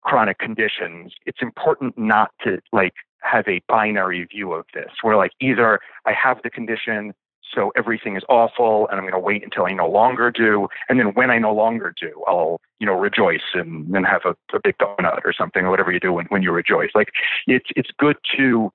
chronic 0.01 0.39
conditions, 0.39 1.13
it's 1.25 1.41
important 1.41 1.97
not 1.97 2.31
to 2.43 2.59
like 2.71 2.93
have 3.21 3.47
a 3.47 3.61
binary 3.67 4.23
view 4.25 4.53
of 4.53 4.65
this, 4.73 4.91
where 5.03 5.17
like 5.17 5.31
either 5.39 5.79
I 6.05 6.13
have 6.13 6.39
the 6.43 6.49
condition, 6.49 7.13
so 7.53 7.71
everything 7.75 8.15
is 8.15 8.23
awful, 8.29 8.87
and 8.89 8.97
I'm 8.97 9.03
going 9.03 9.13
to 9.13 9.19
wait 9.19 9.43
until 9.43 9.65
I 9.65 9.73
no 9.73 9.87
longer 9.87 10.31
do, 10.31 10.67
and 10.89 10.99
then 10.99 11.07
when 11.07 11.29
I 11.31 11.37
no 11.37 11.53
longer 11.53 11.93
do, 11.99 12.23
I'll 12.27 12.59
you 12.79 12.85
know 12.85 12.93
rejoice 12.93 13.53
and 13.53 13.93
then 13.93 14.03
have 14.03 14.21
a, 14.25 14.35
a 14.55 14.59
big 14.63 14.77
donut 14.77 15.21
or 15.25 15.33
something 15.37 15.65
or 15.65 15.69
whatever 15.69 15.91
you 15.91 15.99
do 15.99 16.13
when, 16.13 16.25
when 16.27 16.41
you 16.43 16.51
rejoice. 16.51 16.91
Like 16.95 17.09
it's 17.47 17.69
it's 17.75 17.89
good 17.97 18.17
to 18.37 18.71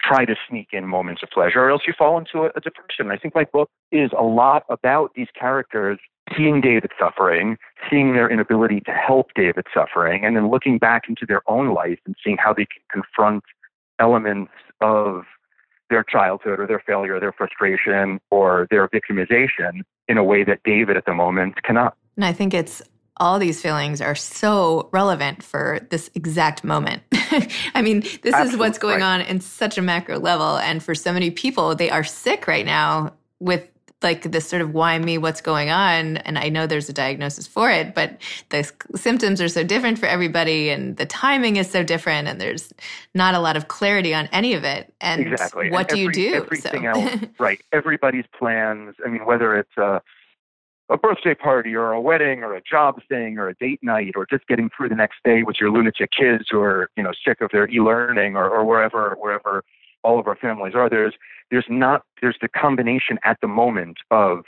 try 0.00 0.24
to 0.24 0.36
sneak 0.48 0.68
in 0.72 0.86
moments 0.86 1.22
of 1.22 1.30
pleasure, 1.30 1.60
or 1.60 1.70
else 1.70 1.82
you 1.86 1.94
fall 1.96 2.18
into 2.18 2.44
a, 2.44 2.50
a 2.56 2.60
depression. 2.60 3.10
I 3.10 3.16
think 3.16 3.34
my 3.34 3.44
book 3.44 3.70
is 3.92 4.10
a 4.16 4.22
lot 4.22 4.64
about 4.68 5.12
these 5.14 5.28
characters 5.38 5.98
seeing 6.36 6.60
David 6.60 6.90
suffering, 6.98 7.56
seeing 7.90 8.12
their 8.12 8.30
inability 8.30 8.80
to 8.80 8.92
help 8.92 9.28
David 9.34 9.66
suffering, 9.72 10.24
and 10.24 10.36
then 10.36 10.50
looking 10.50 10.78
back 10.78 11.04
into 11.08 11.24
their 11.26 11.42
own 11.46 11.72
life 11.74 11.98
and 12.06 12.14
seeing 12.22 12.36
how 12.36 12.52
they 12.52 12.66
can 12.66 13.02
confront 13.02 13.44
elements 13.98 14.52
of 14.80 15.24
their 15.90 16.04
childhood 16.04 16.60
or 16.60 16.66
their 16.66 16.80
failure 16.80 17.16
or 17.16 17.20
their 17.20 17.32
frustration 17.32 18.20
or 18.30 18.66
their 18.70 18.88
victimization 18.88 19.82
in 20.08 20.18
a 20.18 20.24
way 20.24 20.44
that 20.44 20.60
David 20.64 20.96
at 20.96 21.04
the 21.04 21.14
moment 21.14 21.62
cannot. 21.62 21.96
And 22.16 22.24
I 22.24 22.32
think 22.32 22.54
it's 22.54 22.82
all 23.18 23.38
these 23.38 23.60
feelings 23.60 24.00
are 24.00 24.14
so 24.14 24.88
relevant 24.92 25.42
for 25.42 25.80
this 25.90 26.10
exact 26.14 26.62
moment. 26.64 27.02
I 27.74 27.82
mean, 27.82 28.00
this 28.00 28.34
Absolutely. 28.34 28.52
is 28.52 28.56
what's 28.56 28.78
going 28.78 29.02
on 29.02 29.20
in 29.22 29.40
such 29.40 29.76
a 29.76 29.82
macro 29.82 30.18
level. 30.18 30.58
And 30.58 30.82
for 30.82 30.94
so 30.94 31.12
many 31.12 31.30
people, 31.30 31.74
they 31.74 31.90
are 31.90 32.04
sick 32.04 32.46
right 32.46 32.64
now 32.64 33.14
with 33.40 33.68
like 34.02 34.30
this 34.30 34.48
sort 34.48 34.62
of 34.62 34.74
why 34.74 34.98
me 34.98 35.18
what's 35.18 35.40
going 35.40 35.70
on 35.70 36.18
and 36.18 36.38
i 36.38 36.48
know 36.48 36.66
there's 36.66 36.88
a 36.88 36.92
diagnosis 36.92 37.46
for 37.46 37.70
it 37.70 37.94
but 37.94 38.18
the 38.50 38.70
symptoms 38.94 39.40
are 39.40 39.48
so 39.48 39.64
different 39.64 39.98
for 39.98 40.06
everybody 40.06 40.70
and 40.70 40.96
the 40.96 41.06
timing 41.06 41.56
is 41.56 41.68
so 41.70 41.82
different 41.82 42.28
and 42.28 42.40
there's 42.40 42.72
not 43.14 43.34
a 43.34 43.40
lot 43.40 43.56
of 43.56 43.68
clarity 43.68 44.14
on 44.14 44.28
any 44.32 44.54
of 44.54 44.64
it 44.64 44.92
and 45.00 45.26
exactly 45.26 45.70
what 45.70 45.90
and 45.90 46.00
do 46.00 46.08
every, 46.08 46.22
you 46.22 46.30
do 46.30 46.34
everything 46.36 46.82
so. 46.82 46.88
else 46.88 47.12
right 47.38 47.60
everybody's 47.72 48.26
plans 48.38 48.94
i 49.04 49.08
mean 49.08 49.24
whether 49.24 49.56
it's 49.56 49.76
a 49.76 50.00
a 50.90 50.96
birthday 50.96 51.34
party 51.34 51.74
or 51.74 51.92
a 51.92 52.00
wedding 52.00 52.42
or 52.42 52.54
a 52.54 52.62
job 52.62 52.98
thing 53.10 53.36
or 53.36 53.48
a 53.48 53.54
date 53.56 53.78
night 53.82 54.14
or 54.16 54.24
just 54.24 54.46
getting 54.46 54.70
through 54.74 54.88
the 54.88 54.94
next 54.94 55.16
day 55.22 55.42
with 55.42 55.56
your 55.60 55.70
lunatic 55.70 56.10
kids 56.10 56.46
who 56.50 56.60
are 56.60 56.88
you 56.96 57.02
know 57.02 57.12
sick 57.26 57.42
of 57.42 57.50
their 57.52 57.68
e-learning 57.68 58.36
or, 58.36 58.48
or 58.48 58.64
wherever 58.64 59.14
wherever 59.20 59.62
all 60.02 60.18
of 60.18 60.26
our 60.26 60.36
families 60.36 60.74
are. 60.74 60.88
There's 60.88 61.14
there's 61.50 61.66
not 61.68 62.02
there's 62.20 62.36
the 62.40 62.48
combination 62.48 63.18
at 63.24 63.38
the 63.40 63.48
moment 63.48 63.98
of 64.10 64.44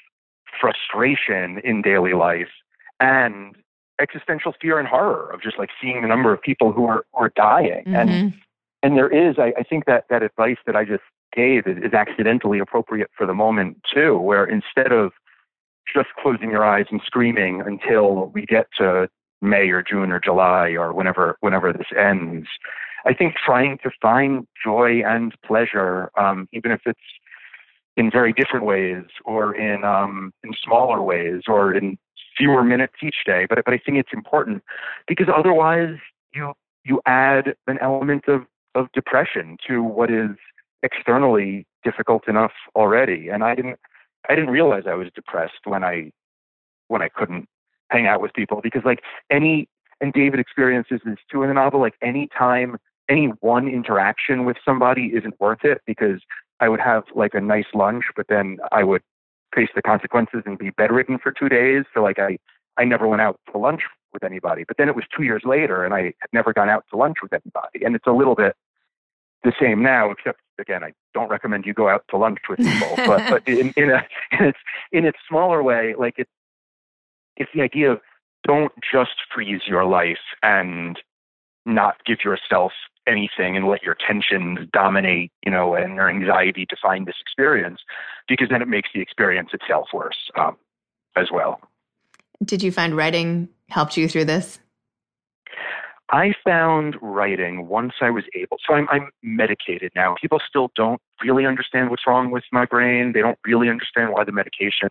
frustration 0.61 1.59
in 1.65 1.83
daily 1.83 2.13
life 2.13 2.49
and 2.99 3.57
existential 4.01 4.55
fear 4.61 4.79
and 4.79 4.89
horror 4.89 5.31
of 5.33 5.43
just 5.43 5.59
like 5.59 5.71
seeing 5.81 6.03
the 6.03 6.09
number 6.09 6.33
of 6.33 6.41
people 6.41 6.73
who 6.73 6.87
are 6.87 7.05
who 7.13 7.25
are 7.25 7.33
dying 7.37 7.85
mm-hmm. 7.87 7.95
and 7.95 8.35
and 8.83 8.97
there 8.97 9.09
is 9.09 9.39
I, 9.39 9.53
I 9.59 9.63
think 9.63 9.85
that 9.87 10.05
that 10.11 10.23
advice 10.23 10.57
that 10.67 10.75
I 10.77 10.85
just 10.85 11.03
gave 11.33 11.67
is, 11.67 11.77
is 11.79 11.93
accidentally 11.93 12.59
appropriate 12.59 13.11
for 13.17 13.27
the 13.27 13.35
moment 13.35 13.79
too 13.93 14.19
where 14.19 14.45
instead 14.45 14.93
of 14.93 15.13
just 15.93 16.09
closing 16.21 16.51
your 16.51 16.65
eyes 16.65 16.87
and 16.91 17.01
screaming 17.05 17.63
until 17.65 18.27
we 18.27 18.47
get 18.47 18.67
to 18.79 19.09
May 19.43 19.71
or 19.71 19.83
June 19.83 20.13
or 20.13 20.21
July 20.21 20.71
or 20.71 20.93
whenever 20.93 21.37
whenever 21.41 21.73
this 21.73 21.87
ends 21.97 22.47
I 23.07 23.15
think 23.15 23.35
trying 23.35 23.79
to 23.83 23.91
find 24.01 24.47
joy 24.63 25.03
and 25.05 25.35
pleasure, 25.45 26.11
um, 26.19 26.49
even 26.53 26.71
if 26.71 26.81
it's 26.87 26.99
in 27.97 28.11
very 28.11 28.33
different 28.33 28.65
ways 28.65 29.05
or 29.25 29.55
in 29.55 29.85
um, 29.85 30.33
in 30.45 30.53
smaller 30.65 31.03
ways 31.03 31.43
or 31.49 31.75
in 31.75 31.99
fewer 32.37 32.63
minutes 32.63 32.95
each 33.03 33.25
day. 33.27 33.47
But 33.49 33.65
but 33.65 33.75
I 33.75 33.79
think 33.79 33.99
it's 33.99 34.13
important 34.13 34.63
because 35.07 35.29
otherwise 35.35 35.97
you 36.33 36.53
you 36.85 37.01
add 37.07 37.55
an 37.67 37.79
element 37.81 38.29
of 38.29 38.43
of 38.75 38.91
depression 38.93 39.57
to 39.69 39.83
what 39.83 40.11
is 40.11 40.31
externally 40.83 41.67
difficult 41.85 42.29
enough 42.29 42.53
already. 42.75 43.29
And 43.29 43.43
I 43.45 43.55
didn't 43.55 43.79
I 44.29 44.35
didn't 44.35 44.51
realize 44.51 44.85
I 44.87 44.95
was 44.95 45.09
depressed 45.15 45.65
when 45.65 45.85
I 45.85 46.13
when 46.89 47.03
I 47.03 47.09
couldn't 47.09 47.49
hang 47.91 48.07
out 48.07 48.21
with 48.21 48.33
people 48.35 48.61
because 48.63 48.83
like 48.85 49.01
any 49.31 49.69
and 50.01 50.13
David 50.13 50.41
experiences 50.41 51.01
this 51.05 51.19
too 51.31 51.43
in 51.43 51.49
the 51.49 51.55
novel. 51.55 51.81
Like 51.81 51.95
any 52.03 52.29
time 52.37 52.79
any 53.11 53.27
one 53.41 53.69
interaction 53.69 54.45
with 54.45 54.57
somebody 54.65 55.13
isn't 55.15 55.39
worth 55.41 55.65
it 55.65 55.83
because 55.87 56.21
I 56.61 56.69
would 56.69 56.81
have 56.81 57.05
like 57.15 57.35
a 57.35 57.41
nice 57.41 57.67
lunch, 57.75 58.05
but 58.17 58.27
then 58.29 58.59
I 58.73 58.85
would 58.85 59.03
face 59.55 59.71
the 59.75 59.83
consequences 59.83 60.43
and 60.47 60.57
be 60.57 60.71
bedridden 60.71 61.19
for 61.19 61.33
two 61.33 61.49
days. 61.49 61.85
So 61.93 62.03
like 62.03 62.19
I, 62.19 62.39
I 62.79 62.85
never 62.85 63.09
went 63.09 63.21
out 63.21 63.41
to 63.53 63.59
lunch 63.59 63.83
with 64.13 64.23
anybody. 64.23 64.65
But 64.67 64.77
then 64.77 64.89
it 64.89 64.95
was 64.95 65.05
two 65.15 65.25
years 65.25 65.43
later 65.45 65.85
and 65.85 65.93
I 65.93 66.03
had 66.21 66.31
never 66.33 66.53
gone 66.53 66.69
out 66.69 66.85
to 66.91 66.97
lunch 66.97 67.19
with 67.23 67.33
anybody. 67.33 67.85
And 67.85 67.97
it's 67.97 68.07
a 68.07 68.13
little 68.13 68.35
bit 68.35 68.55
the 69.43 69.53
same 69.61 69.83
now, 69.83 70.11
except 70.11 70.41
again, 70.59 70.85
I 70.85 70.93
don't 71.15 71.31
recommend 71.31 71.65
you 71.65 71.75
go 71.75 71.89
out 71.89 72.05
to 72.11 72.17
lunch 72.17 72.39
with 72.49 72.59
people. 72.59 72.95
but 73.07 73.29
but 73.31 73.49
in, 73.49 73.73
in 73.77 73.91
a 73.91 74.07
in 74.33 74.45
its 74.45 74.59
in 74.93 75.05
its 75.07 75.19
smaller 75.29 75.63
way, 75.63 75.95
like 75.99 76.15
it's 76.19 76.31
it's 77.37 77.51
the 77.55 77.63
idea 77.63 77.93
of 77.93 78.01
don't 78.47 78.73
just 78.93 79.13
freeze 79.35 79.63
your 79.67 79.85
life 79.85 80.19
and 80.43 80.99
not 81.67 81.97
give 82.05 82.19
yourself 82.25 82.73
anything 83.11 83.57
and 83.57 83.67
let 83.67 83.83
your 83.83 83.97
tensions 84.07 84.61
dominate, 84.73 85.33
you 85.45 85.51
know, 85.51 85.75
and 85.75 85.95
your 85.97 86.09
anxiety 86.09 86.67
define 86.69 87.05
this 87.05 87.17
experience, 87.21 87.81
because 88.29 88.49
then 88.51 88.63
it 88.63 88.69
makes 88.69 88.91
the 88.95 89.01
experience 89.01 89.51
itself 89.53 89.89
worse 89.93 90.31
um, 90.39 90.57
as 91.17 91.29
well. 91.33 91.61
Did 92.45 92.63
you 92.63 92.73
find 92.73 92.97
writing 92.97 93.49
helped 93.69 93.97
you 93.97 94.09
through 94.09 94.27
this? 94.27 94.61
I 96.13 96.35
found 96.45 96.97
writing 97.01 97.69
once 97.69 97.93
I 98.01 98.11
was 98.11 98.25
able. 98.35 98.57
So 98.67 98.75
I'm, 98.75 98.89
I'm 98.91 99.11
medicated 99.23 99.93
now. 99.95 100.17
People 100.21 100.41
still 100.49 100.73
don't 100.75 101.01
really 101.25 101.47
understand 101.47 101.91
what's 101.91 102.07
wrong 102.07 102.31
with 102.31 102.45
my 102.51 102.65
brain. 102.65 103.13
They 103.13 103.21
don't 103.21 103.39
really 103.47 103.69
understand 103.69 104.13
why 104.13 104.25
the 104.25 104.33
medications 104.33 104.91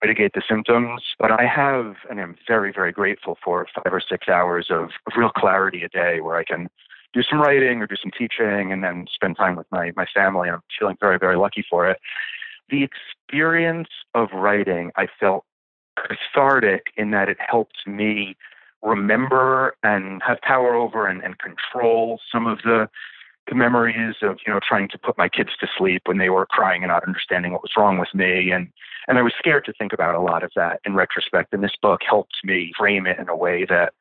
mitigate 0.00 0.32
the 0.32 0.42
symptoms. 0.48 1.02
But 1.18 1.32
I 1.32 1.44
have, 1.44 1.96
and 2.08 2.18
I'm 2.18 2.36
very, 2.46 2.72
very 2.72 2.92
grateful 2.92 3.36
for 3.44 3.66
five 3.74 3.92
or 3.92 4.00
six 4.00 4.28
hours 4.28 4.68
of, 4.70 4.84
of 5.06 5.12
real 5.18 5.30
clarity 5.30 5.82
a 5.82 5.88
day 5.88 6.20
where 6.20 6.36
I 6.36 6.44
can 6.44 6.68
do 7.14 7.22
some 7.22 7.40
writing 7.40 7.80
or 7.80 7.86
do 7.86 7.96
some 8.00 8.10
teaching 8.10 8.72
and 8.72 8.84
then 8.84 9.06
spend 9.12 9.36
time 9.36 9.56
with 9.56 9.66
my, 9.70 9.92
my 9.96 10.06
family. 10.14 10.48
I'm 10.48 10.62
feeling 10.78 10.96
very, 11.00 11.18
very 11.18 11.36
lucky 11.36 11.64
for 11.68 11.88
it. 11.88 11.98
The 12.70 12.84
experience 12.84 13.88
of 14.14 14.28
writing, 14.32 14.92
I 14.96 15.06
felt 15.18 15.44
cathartic 15.96 16.86
in 16.96 17.10
that 17.12 17.28
it 17.28 17.38
helped 17.40 17.86
me 17.86 18.36
remember 18.82 19.74
and 19.82 20.22
have 20.26 20.40
power 20.42 20.74
over 20.74 21.06
and, 21.06 21.22
and 21.22 21.38
control 21.38 22.20
some 22.30 22.46
of 22.46 22.58
the 22.64 22.88
the 23.48 23.54
memories 23.54 24.16
of 24.22 24.38
you 24.46 24.52
know 24.52 24.60
trying 24.66 24.88
to 24.88 24.98
put 24.98 25.16
my 25.16 25.28
kids 25.28 25.50
to 25.58 25.66
sleep 25.76 26.02
when 26.04 26.18
they 26.18 26.28
were 26.28 26.46
crying 26.46 26.82
and 26.82 26.90
not 26.90 27.06
understanding 27.06 27.52
what 27.52 27.62
was 27.62 27.72
wrong 27.76 27.98
with 27.98 28.14
me 28.14 28.50
and 28.50 28.68
and 29.08 29.18
I 29.18 29.22
was 29.22 29.32
scared 29.38 29.64
to 29.64 29.72
think 29.72 29.92
about 29.92 30.14
a 30.14 30.20
lot 30.20 30.42
of 30.42 30.50
that 30.54 30.80
in 30.84 30.94
retrospect 30.94 31.52
and 31.52 31.64
this 31.64 31.74
book 31.80 32.02
helped 32.06 32.36
me 32.44 32.72
frame 32.78 33.06
it 33.06 33.18
in 33.18 33.28
a 33.28 33.36
way 33.36 33.64
that 33.68 33.94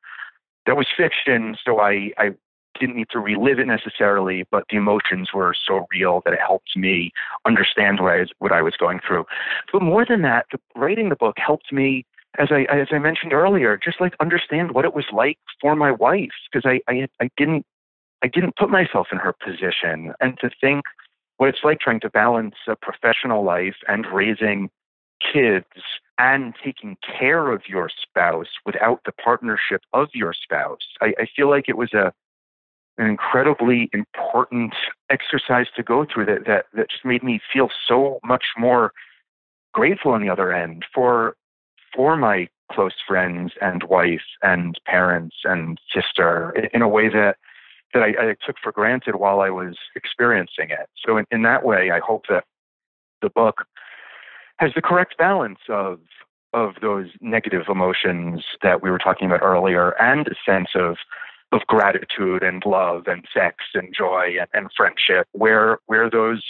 that 0.66 0.78
was 0.78 0.86
fiction 0.96 1.56
so 1.66 1.80
I 1.80 2.12
I 2.18 2.36
didn't 2.80 2.96
need 2.96 3.10
to 3.12 3.20
relive 3.20 3.60
it 3.60 3.68
necessarily, 3.68 4.46
but 4.52 4.64
the 4.70 4.78
emotions 4.78 5.30
were 5.34 5.54
so 5.68 5.86
real 5.92 6.22
that 6.26 6.34
it 6.34 6.40
helped 6.40 6.76
me 6.76 7.12
understand 7.46 8.00
what 8.00 8.14
I 8.14 8.20
was, 8.20 8.30
what 8.40 8.52
I 8.52 8.62
was 8.62 8.76
going 8.78 9.00
through. 9.06 9.26
But 9.72 9.82
more 9.82 10.06
than 10.06 10.22
that, 10.24 10.46
the, 10.52 10.60
writing 10.76 11.10
the 11.10 11.16
book 11.16 11.36
helped 11.38 11.72
me, 11.72 12.06
as 12.38 12.50
I 12.52 12.66
as 12.72 12.88
I 12.92 13.00
mentioned 13.00 13.34
earlier, 13.34 13.78
just 13.78 14.00
like 14.00 14.14
understand 14.20 14.72
what 14.72 14.86
it 14.86 14.94
was 14.94 15.06
like 15.12 15.40
for 15.62 15.76
my 15.76 15.92
wife 15.92 16.30
because 16.52 16.70
I, 16.70 16.80
I 16.92 17.08
I 17.20 17.30
didn't 17.38 17.66
I 18.24 18.28
didn't 18.28 18.56
put 18.58 18.70
myself 18.70 19.08
in 19.12 19.18
her 19.18 19.34
position, 19.34 20.14
and 20.20 20.38
to 20.40 20.50
think 20.62 20.86
what 21.38 21.50
it's 21.50 21.64
like 21.64 21.80
trying 21.80 22.00
to 22.02 22.10
balance 22.10 22.56
a 22.68 22.76
professional 22.76 23.44
life 23.44 23.76
and 23.88 24.06
raising 24.08 24.70
kids 25.22 25.66
and 26.20 26.54
taking 26.64 26.98
care 27.20 27.52
of 27.52 27.62
your 27.68 27.90
spouse 27.90 28.48
without 28.66 29.02
the 29.06 29.12
partnership 29.12 29.82
of 29.94 30.10
your 30.14 30.34
spouse. 30.34 30.82
I, 31.02 31.14
I 31.20 31.28
feel 31.36 31.50
like 31.50 31.66
it 31.68 31.78
was 31.78 31.94
a 31.94 32.12
an 32.98 33.08
incredibly 33.08 33.90
important 33.94 34.74
exercise 35.10 35.68
to 35.76 35.84
go 35.84 36.06
through 36.12 36.26
that, 36.26 36.46
that, 36.46 36.66
that 36.74 36.90
just 36.90 37.06
made 37.06 37.24
me 37.24 37.40
feel 37.52 37.70
so 37.88 38.20
much 38.24 38.46
more 38.58 38.92
grateful 39.74 40.12
on 40.12 40.22
the 40.22 40.30
other 40.30 40.52
end 40.52 40.84
for 40.94 41.36
for 41.96 42.18
my 42.18 42.48
close 42.72 42.96
friends 43.08 43.54
and 43.62 43.84
wife 43.84 44.22
and 44.42 44.80
parents 44.86 45.38
and 45.46 45.80
sister 45.94 46.52
in 46.74 46.82
a 46.82 46.88
way 46.88 47.10
that 47.10 47.38
that 47.94 48.04
I, 48.04 48.32
I 48.32 48.36
took 48.46 48.58
for 48.62 48.72
granted 48.72 49.16
while 49.16 49.40
I 49.40 49.50
was 49.50 49.78
experiencing 49.96 50.70
it. 50.70 50.90
So 51.06 51.18
in, 51.18 51.26
in 51.32 51.44
that 51.44 51.64
way, 51.64 51.92
I 51.92 52.00
hope 52.00 52.26
that 52.30 52.44
the 53.22 53.30
book 53.30 53.64
has 54.58 54.72
the 54.76 54.82
correct 54.82 55.18
balance 55.18 55.60
of 55.70 56.00
of 56.54 56.76
those 56.82 57.08
negative 57.22 57.64
emotions 57.70 58.44
that 58.64 58.82
we 58.82 58.90
were 58.90 58.98
talking 58.98 59.28
about 59.28 59.44
earlier 59.44 59.92
and 60.02 60.28
a 60.28 60.36
sense 60.46 60.70
of 60.76 60.98
of 61.52 61.62
gratitude 61.68 62.44
and 62.44 62.64
love 62.66 63.04
and 63.08 63.26
sex 63.34 63.58
and 63.74 63.94
joy 63.98 64.36
and, 64.40 64.48
and 64.54 64.70
friendship 64.76 65.28
where 65.32 65.80
where 65.86 66.10
those 66.10 66.44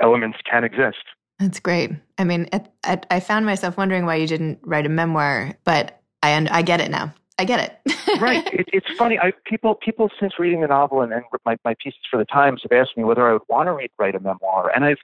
elements 0.00 0.38
can 0.50 0.64
exist. 0.64 1.04
That's 1.38 1.58
great. 1.58 1.90
I 2.18 2.24
mean, 2.24 2.48
it, 2.52 2.68
it, 2.86 3.06
I 3.10 3.18
found 3.20 3.46
myself 3.46 3.76
wondering 3.76 4.04
why 4.04 4.16
you 4.16 4.26
didn't 4.26 4.60
write 4.62 4.86
a 4.86 4.90
memoir, 4.90 5.54
but 5.64 6.00
I 6.22 6.46
I 6.50 6.62
get 6.62 6.80
it 6.80 6.90
now. 6.90 7.14
I 7.40 7.44
get 7.44 7.58
it. 7.86 7.96
right. 8.20 8.46
It, 8.52 8.68
it's 8.70 8.86
funny. 8.98 9.18
I, 9.18 9.32
people, 9.46 9.74
people 9.74 10.10
since 10.20 10.38
reading 10.38 10.60
the 10.60 10.66
novel 10.66 11.00
and, 11.00 11.10
and 11.10 11.24
my, 11.46 11.56
my 11.64 11.74
pieces 11.82 12.00
for 12.10 12.18
the 12.18 12.26
Times 12.26 12.60
have 12.62 12.78
asked 12.78 12.98
me 12.98 13.04
whether 13.04 13.26
I 13.26 13.32
would 13.32 13.42
want 13.48 13.68
to 13.68 13.72
read, 13.72 13.90
write 13.98 14.14
a 14.14 14.20
memoir, 14.20 14.70
and 14.74 14.84
I've 14.84 14.98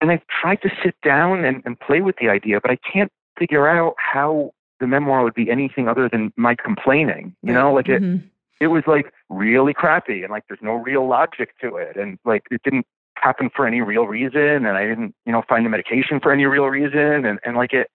and 0.00 0.10
I've 0.10 0.26
tried 0.42 0.60
to 0.62 0.70
sit 0.84 0.94
down 1.02 1.44
and, 1.44 1.62
and 1.64 1.78
play 1.78 2.00
with 2.00 2.16
the 2.20 2.28
idea, 2.28 2.60
but 2.60 2.70
I 2.70 2.78
can't 2.92 3.12
figure 3.38 3.68
out 3.68 3.94
how 3.96 4.52
the 4.80 4.86
memoir 4.86 5.22
would 5.24 5.34
be 5.34 5.50
anything 5.50 5.88
other 5.88 6.08
than 6.08 6.32
my 6.36 6.54
complaining. 6.54 7.34
You 7.42 7.52
know, 7.52 7.72
like 7.72 7.88
it. 7.88 8.02
Mm-hmm. 8.02 8.26
It 8.58 8.68
was 8.68 8.84
like 8.86 9.12
really 9.28 9.74
crappy, 9.74 10.22
and 10.22 10.30
like 10.30 10.44
there's 10.48 10.62
no 10.62 10.72
real 10.72 11.06
logic 11.06 11.58
to 11.60 11.76
it, 11.76 11.96
and 11.96 12.18
like 12.24 12.44
it 12.50 12.62
didn't 12.62 12.86
happen 13.16 13.50
for 13.54 13.66
any 13.66 13.82
real 13.82 14.06
reason, 14.06 14.64
and 14.64 14.68
I 14.68 14.86
didn't, 14.86 15.14
you 15.26 15.32
know, 15.32 15.42
find 15.46 15.66
the 15.66 15.70
medication 15.70 16.20
for 16.20 16.32
any 16.32 16.46
real 16.46 16.66
reason, 16.66 17.26
and 17.26 17.38
and 17.44 17.56
like 17.56 17.72
it. 17.72 17.90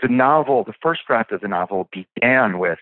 The 0.00 0.08
novel, 0.08 0.64
the 0.64 0.72
first 0.80 1.02
draft 1.06 1.32
of 1.32 1.42
the 1.42 1.48
novel, 1.48 1.90
began 1.92 2.58
with 2.58 2.78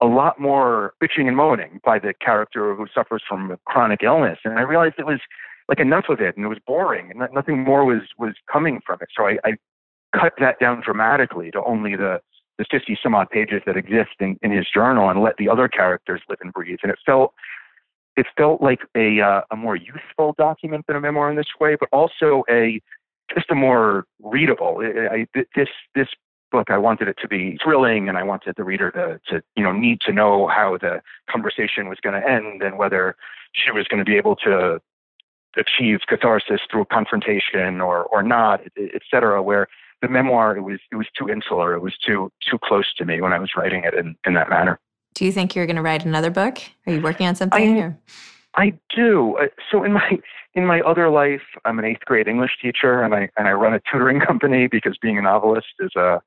a 0.00 0.06
lot 0.06 0.40
more 0.40 0.94
bitching 1.00 1.28
and 1.28 1.36
moaning 1.36 1.80
by 1.84 2.00
the 2.00 2.12
character 2.20 2.74
who 2.74 2.86
suffers 2.92 3.22
from 3.28 3.52
a 3.52 3.58
chronic 3.66 4.02
illness, 4.02 4.40
and 4.44 4.58
I 4.58 4.62
realized 4.62 4.96
it 4.98 5.06
was 5.06 5.20
like 5.68 5.78
enough 5.78 6.06
of 6.08 6.20
it, 6.20 6.36
and 6.36 6.44
it 6.44 6.48
was 6.48 6.58
boring, 6.66 7.10
and 7.10 7.28
nothing 7.32 7.62
more 7.62 7.84
was 7.84 8.02
was 8.18 8.34
coming 8.52 8.80
from 8.84 8.98
it. 9.00 9.08
So 9.16 9.26
I, 9.26 9.38
I 9.44 9.52
cut 10.18 10.34
that 10.38 10.58
down 10.58 10.82
dramatically 10.84 11.50
to 11.52 11.62
only 11.64 11.96
the 11.96 12.20
the 12.58 12.64
50 12.70 12.98
some 13.02 13.14
odd 13.14 13.30
pages 13.30 13.62
that 13.66 13.76
exist 13.76 14.12
in, 14.20 14.38
in 14.42 14.52
his 14.52 14.66
journal 14.72 15.08
and 15.10 15.22
let 15.22 15.36
the 15.36 15.48
other 15.48 15.68
characters 15.68 16.20
live 16.28 16.38
and 16.40 16.52
breathe. 16.52 16.78
And 16.82 16.92
it 16.92 16.98
felt 17.04 17.34
it 18.16 18.26
felt 18.36 18.62
like 18.62 18.80
a 18.96 19.20
uh, 19.20 19.42
a 19.50 19.56
more 19.56 19.76
youthful 19.76 20.34
document 20.38 20.86
than 20.86 20.96
a 20.96 21.00
memoir 21.00 21.30
in 21.30 21.36
this 21.36 21.46
way, 21.60 21.76
but 21.78 21.88
also 21.92 22.44
a 22.48 22.80
just 23.34 23.50
a 23.50 23.54
more 23.54 24.04
readable. 24.22 24.82
I, 24.82 25.26
I, 25.34 25.44
this 25.56 25.68
this 25.94 26.08
book, 26.52 26.70
I 26.70 26.78
wanted 26.78 27.08
it 27.08 27.16
to 27.22 27.28
be 27.28 27.58
thrilling, 27.62 28.08
and 28.08 28.16
I 28.16 28.22
wanted 28.22 28.54
the 28.56 28.64
reader 28.64 28.90
to 28.92 29.20
to 29.30 29.42
you 29.56 29.64
know 29.64 29.72
need 29.72 30.00
to 30.02 30.12
know 30.12 30.46
how 30.46 30.78
the 30.78 31.02
conversation 31.28 31.88
was 31.88 31.98
going 32.00 32.20
to 32.20 32.28
end 32.28 32.62
and 32.62 32.78
whether 32.78 33.16
she 33.52 33.72
was 33.72 33.88
going 33.88 34.04
to 34.04 34.08
be 34.08 34.16
able 34.16 34.36
to 34.36 34.80
achieve 35.56 36.00
catharsis 36.08 36.60
through 36.70 36.84
confrontation 36.86 37.80
or 37.80 38.04
or 38.04 38.22
not, 38.22 38.60
et 38.78 39.02
cetera. 39.10 39.42
Where 39.42 39.66
the 40.02 40.08
memoir, 40.08 40.56
it 40.56 40.62
was 40.62 40.80
it 40.92 40.96
was 40.96 41.06
too 41.16 41.28
insular. 41.28 41.74
It 41.74 41.80
was 41.80 41.96
too 41.98 42.30
too 42.48 42.58
close 42.62 42.92
to 42.94 43.04
me 43.04 43.20
when 43.20 43.32
I 43.32 43.38
was 43.38 43.50
writing 43.56 43.84
it 43.84 43.94
in, 43.94 44.16
in 44.26 44.34
that 44.34 44.48
manner. 44.50 44.78
Do 45.14 45.24
you 45.24 45.32
think 45.32 45.54
you're 45.54 45.66
going 45.66 45.76
to 45.76 45.82
write 45.82 46.04
another 46.04 46.30
book? 46.30 46.58
Are 46.86 46.92
you 46.92 47.00
working 47.00 47.26
on 47.26 47.36
something? 47.36 47.78
I, 47.78 47.80
or? 47.80 47.98
I 48.56 48.72
do. 48.94 49.36
Uh, 49.36 49.46
So 49.70 49.84
in 49.84 49.92
my 49.92 50.18
in 50.54 50.66
my 50.66 50.80
other 50.82 51.08
life, 51.08 51.42
I'm 51.64 51.78
an 51.78 51.84
eighth 51.84 52.04
grade 52.04 52.28
English 52.28 52.58
teacher, 52.60 53.02
and 53.02 53.14
I 53.14 53.28
and 53.36 53.48
I 53.48 53.52
run 53.52 53.74
a 53.74 53.80
tutoring 53.90 54.20
company 54.26 54.66
because 54.66 54.96
being 55.00 55.18
a 55.18 55.22
novelist 55.22 55.68
is 55.80 55.90
a 55.96 56.20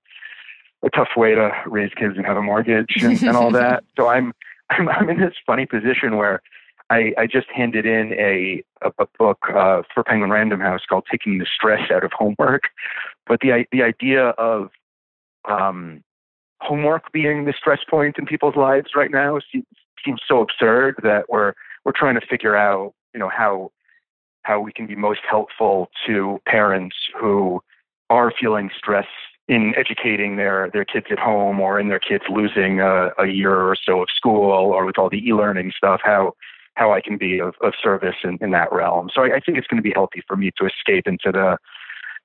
a 0.84 0.90
tough 0.92 1.10
way 1.18 1.34
to 1.34 1.52
raise 1.66 1.92
kids 1.96 2.18
and 2.18 2.26
have 2.26 2.38
a 2.38 2.42
mortgage 2.42 3.02
and, 3.02 3.22
and 3.24 3.36
all 3.36 3.52
that. 3.62 3.84
So 3.98 4.08
I'm, 4.08 4.34
I'm 4.70 4.90
I'm 4.90 5.10
in 5.10 5.20
this 5.20 5.34
funny 5.46 5.66
position 5.66 6.18
where 6.18 6.42
I, 6.90 7.14
I 7.18 7.28
just 7.28 7.48
handed 7.54 7.86
in 7.86 8.14
a 8.14 8.64
a, 8.82 8.92
a 9.00 9.08
book 9.18 9.40
uh, 9.54 9.82
for 9.94 10.04
Penguin 10.04 10.32
Random 10.32 10.60
House 10.60 10.82
called 10.88 11.06
"Taking 11.10 11.38
the 11.38 11.46
Stress 11.46 11.92
Out 11.92 12.04
of 12.04 12.12
Homework," 12.14 12.64
but 13.26 13.40
the 13.42 13.66
the 13.72 13.84
idea 13.84 14.30
of 14.30 14.70
um, 15.50 16.04
homework 16.62 17.12
being 17.12 17.46
the 17.46 17.54
stress 17.58 17.80
point 17.90 18.18
in 18.18 18.26
people's 18.26 18.56
lives 18.56 18.92
right 18.96 19.12
now 19.12 19.40
seems, 19.52 19.66
seems 20.04 20.22
so 20.28 20.42
absurd 20.42 20.96
that 21.04 21.26
we're 21.30 21.54
we're 21.86 21.94
trying 21.96 22.20
to 22.20 22.26
figure 22.26 22.56
out 22.56 22.94
you 23.14 23.20
know 23.20 23.30
how 23.30 23.72
how 24.44 24.60
we 24.60 24.72
can 24.72 24.88
be 24.88 24.96
most 24.96 25.22
helpful 25.30 25.90
to 26.06 26.40
parents 26.48 26.96
who 27.20 27.62
are 28.10 28.32
feeling 28.40 28.70
stress 28.78 29.08
in 29.48 29.74
educating 29.78 30.38
their 30.38 30.70
their 30.72 30.86
kids 30.86 31.08
at 31.12 31.20
home 31.20 31.60
or 31.60 31.80
in 31.80 31.90
their 31.90 32.00
kids 32.00 32.24
losing 32.30 32.80
a, 32.80 33.10
a 33.20 33.28
year 33.28 33.56
or 33.56 33.76
so 33.76 34.02
of 34.02 34.10
school 34.16 34.52
or 34.52 34.86
with 34.86 34.98
all 34.98 35.10
the 35.10 35.26
e-learning 35.28 35.72
stuff 35.76 36.02
how 36.04 36.34
how 36.78 36.94
I 36.94 37.02
can 37.02 37.18
be 37.18 37.40
of, 37.40 37.56
of 37.62 37.74
service 37.82 38.16
in, 38.24 38.38
in 38.40 38.52
that 38.52 38.72
realm. 38.72 39.10
So 39.14 39.24
I, 39.24 39.38
I 39.38 39.40
think 39.40 39.58
it's 39.58 39.68
going 39.68 39.82
to 39.82 39.84
be 39.84 39.94
healthy 39.94 40.22
for 40.28 40.38
me 40.38 40.52
to 40.58 40.66
escape 40.66 41.08
into 41.08 41.32
the 41.32 41.58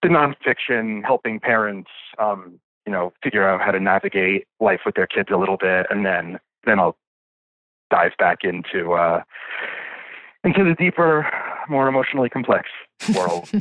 the 0.03 0.09
nonfiction, 0.09 1.05
helping 1.05 1.38
parents, 1.38 1.91
um, 2.19 2.59
you 2.87 2.93
know, 2.93 3.12
figure 3.23 3.49
out 3.49 3.61
how 3.61 3.71
to 3.71 3.79
navigate 3.79 4.49
life 4.59 4.81
with 4.85 4.97
their 4.97 5.07
kids 5.07 5.29
a 5.33 5.37
little 5.37 5.57
bit, 5.57 5.87
and 5.91 6.05
then 6.05 6.38
then 6.65 6.79
I'll 6.79 6.97
dive 7.91 8.12
back 8.19 8.38
into 8.43 8.93
uh, 8.93 9.23
into 10.45 10.65
the 10.65 10.75
deeper, 10.79 11.27
more 11.69 11.88
emotionally 11.88 12.29
complex 12.29 12.69
world. 13.15 13.49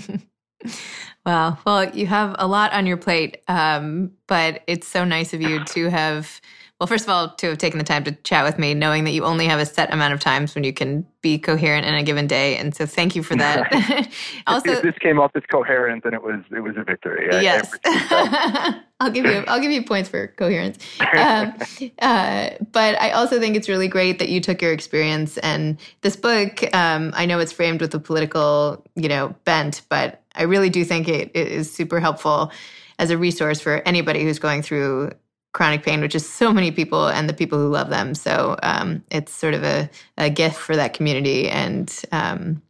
Wow. 1.26 1.60
Well, 1.66 1.90
you 1.96 2.08
have 2.08 2.36
a 2.40 2.48
lot 2.48 2.74
on 2.74 2.86
your 2.86 2.98
plate, 2.98 3.42
um, 3.48 4.12
but 4.28 4.64
it's 4.68 4.88
so 4.88 5.04
nice 5.04 5.34
of 5.34 5.42
you 5.42 5.64
to 5.66 5.90
have, 5.90 6.42
well, 6.82 6.88
first 6.88 7.04
of 7.04 7.12
all, 7.12 7.30
to 7.30 7.50
have 7.50 7.60
taken 7.60 7.78
the 7.78 7.84
time 7.84 8.04
to 8.06 8.12
chat 8.24 8.44
with 8.44 8.58
me, 8.58 8.74
knowing 8.74 9.04
that 9.04 9.12
you 9.12 9.24
only 9.24 9.46
have 9.46 9.60
a 9.60 9.68
set 9.68 9.94
amount 9.94 10.16
of 10.16 10.20
times 10.20 10.56
when 10.56 10.64
you 10.64 10.74
can 10.74 11.06
be 11.22 11.38
coherent 11.38 11.86
in 11.86 11.94
a 11.94 12.02
given 12.02 12.26
day. 12.26 12.58
And 12.58 12.74
so 12.74 12.88
thank 12.88 13.16
you 13.16 13.22
for 13.22 13.36
that. 13.36 14.12
also, 14.48 14.72
if 14.72 14.82
this 14.82 14.98
came 14.98 15.20
off 15.20 15.30
as 15.36 15.44
coherent, 15.46 16.04
then 16.04 16.16
it 16.16 16.24
was 16.24 16.42
it 16.50 16.62
was 16.62 16.76
a 16.78 16.84
victory. 16.84 17.32
I- 17.32 17.38
I 17.38 17.42
yes. 17.42 17.72
that. 17.84 18.84
I'll 19.00 19.12
give 19.12 19.26
you 19.26 19.44
I'll 19.48 19.60
give 19.60 19.70
you 19.70 19.84
points 19.84 20.10
for 20.10 20.30
coherence. 20.30 20.80
Um, 21.16 21.54
uh, 22.00 22.50
but 22.72 23.00
I 23.00 23.12
also 23.12 23.40
think 23.40 23.56
it's 23.56 23.70
really 23.70 23.88
great 23.88 24.18
that 24.18 24.30
you 24.30 24.42
took 24.42 24.60
your 24.60 24.74
experience 24.74 25.38
and 25.38 25.80
this 26.02 26.16
book. 26.16 26.64
Um, 26.76 27.12
I 27.16 27.28
know 27.28 27.38
it's 27.38 27.52
framed 27.52 27.82
with 27.82 27.94
a 27.94 28.00
political, 28.00 28.84
you 28.96 29.08
know, 29.08 29.36
bent, 29.46 29.84
but 29.88 30.24
I 30.34 30.44
really 30.44 30.72
do 30.72 30.84
think 30.84 31.08
it, 31.08 31.30
it 31.36 31.48
is 31.48 31.72
super 31.72 32.00
helpful 32.00 32.52
as 32.98 33.12
a 33.12 33.20
resource 33.20 33.60
for 33.60 33.84
anybody 33.86 34.24
who's 34.24 34.40
going 34.40 34.64
through 34.64 35.12
chronic 35.54 35.84
pain, 35.84 36.02
which 36.02 36.16
is 36.16 36.28
so 36.30 36.54
many 36.54 36.72
people 36.72 37.08
and 37.08 37.30
the 37.30 37.34
people 37.34 37.60
who 37.60 37.70
love 37.70 37.90
them. 37.90 38.16
So 38.16 38.58
um, 38.64 39.04
it's 39.12 39.34
sort 39.34 39.54
of 39.54 39.64
a, 39.64 39.90
a 40.18 40.30
gift 40.30 40.58
for 40.58 40.76
that 40.76 40.94
community 40.94 41.50
and. 41.50 41.94
Um, 42.12 42.62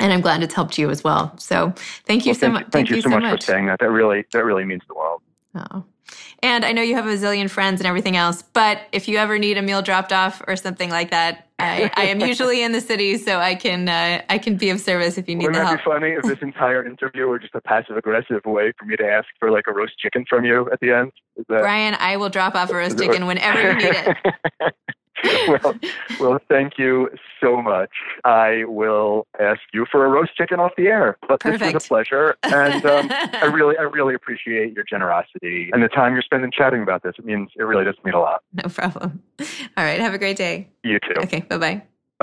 and 0.00 0.12
I'm 0.12 0.20
glad 0.20 0.42
it's 0.42 0.54
helped 0.54 0.78
you 0.78 0.90
as 0.90 1.04
well. 1.04 1.36
So 1.38 1.72
thank 2.06 2.26
you 2.26 2.30
Well, 2.30 2.34
so 2.34 2.40
thank, 2.40 2.54
much. 2.54 2.66
Thank, 2.72 2.90
you 2.90 3.00
so 3.02 3.08
much, 3.10 3.40
for 3.40 3.46
saying 3.46 3.66
that. 3.66 3.80
That 3.80 3.90
really 3.90 4.24
that 4.32 4.44
really 4.44 4.64
means 4.64 4.82
the 4.88 4.94
world. 4.94 5.22
Oh. 5.54 5.84
And 6.44 6.62
I 6.62 6.72
know 6.72 6.82
you 6.82 6.94
have 6.94 7.06
a 7.06 7.16
zillion 7.16 7.48
friends 7.48 7.80
and 7.80 7.86
everything 7.86 8.18
else, 8.18 8.42
but 8.42 8.82
if 8.92 9.08
you 9.08 9.16
ever 9.16 9.38
need 9.38 9.56
a 9.56 9.62
meal 9.62 9.80
dropped 9.80 10.12
off 10.12 10.42
or 10.46 10.56
something 10.56 10.90
like 10.90 11.10
that, 11.10 11.48
I, 11.58 11.90
I 11.96 12.04
am 12.04 12.20
usually 12.28 12.62
in 12.62 12.72
the 12.72 12.82
city, 12.82 13.16
so 13.16 13.38
I 13.38 13.54
can 13.54 13.88
uh, 13.88 14.20
I 14.28 14.36
can 14.36 14.58
be 14.58 14.68
of 14.68 14.78
service 14.78 15.16
if 15.16 15.26
you 15.26 15.36
need 15.36 15.46
Wouldn't 15.46 15.64
the 15.64 15.70
that 15.70 15.80
help. 15.82 16.00
be 16.00 16.06
funny 16.06 16.12
if 16.12 16.22
this 16.24 16.38
entire 16.42 16.84
interview 16.84 17.28
were 17.28 17.38
just 17.38 17.54
a 17.54 17.62
passive 17.62 17.96
aggressive 17.96 18.44
way 18.44 18.74
for 18.78 18.84
me 18.84 18.94
to 18.96 19.06
ask 19.06 19.26
for 19.40 19.50
like 19.50 19.64
a 19.68 19.72
roast 19.72 19.98
chicken 19.98 20.26
from 20.28 20.44
you 20.44 20.68
at 20.70 20.80
the 20.80 20.90
end? 20.90 21.12
Is 21.36 21.46
that, 21.48 21.62
Brian, 21.62 21.96
I 21.98 22.18
will 22.18 22.28
drop 22.28 22.54
off 22.54 22.68
a 22.68 22.74
roast 22.74 22.98
chicken 22.98 23.24
whenever 23.24 23.62
you 23.62 23.76
need 23.76 23.94
it. 23.94 24.16
well, 25.48 25.74
well, 26.20 26.38
thank 26.48 26.78
you 26.78 27.10
so 27.40 27.60
much. 27.60 27.90
I 28.24 28.64
will 28.66 29.26
ask 29.40 29.60
you 29.72 29.86
for 29.90 30.04
a 30.04 30.08
roast 30.08 30.36
chicken 30.36 30.60
off 30.60 30.72
the 30.76 30.86
air. 30.86 31.16
But 31.28 31.40
this 31.42 31.60
was 31.60 31.74
a 31.74 31.88
pleasure, 31.88 32.36
and 32.42 32.84
um, 32.84 33.08
I 33.10 33.44
really, 33.54 33.76
I 33.78 33.82
really 33.82 34.14
appreciate 34.14 34.72
your 34.74 34.84
generosity 34.84 35.70
and 35.72 35.82
the 35.82 35.88
time 35.88 36.12
you're 36.12 36.22
spending 36.22 36.50
chatting 36.50 36.82
about 36.82 37.02
this. 37.02 37.14
It 37.18 37.24
means 37.24 37.50
it 37.56 37.62
really 37.62 37.84
does 37.84 37.96
mean 38.04 38.14
a 38.14 38.20
lot. 38.20 38.42
No 38.52 38.68
problem. 38.68 39.22
All 39.40 39.84
right, 39.84 40.00
have 40.00 40.14
a 40.14 40.18
great 40.18 40.36
day. 40.36 40.68
You 40.82 40.98
too. 41.00 41.20
Okay, 41.22 41.40
bye 41.40 41.58
bye. 41.58 41.82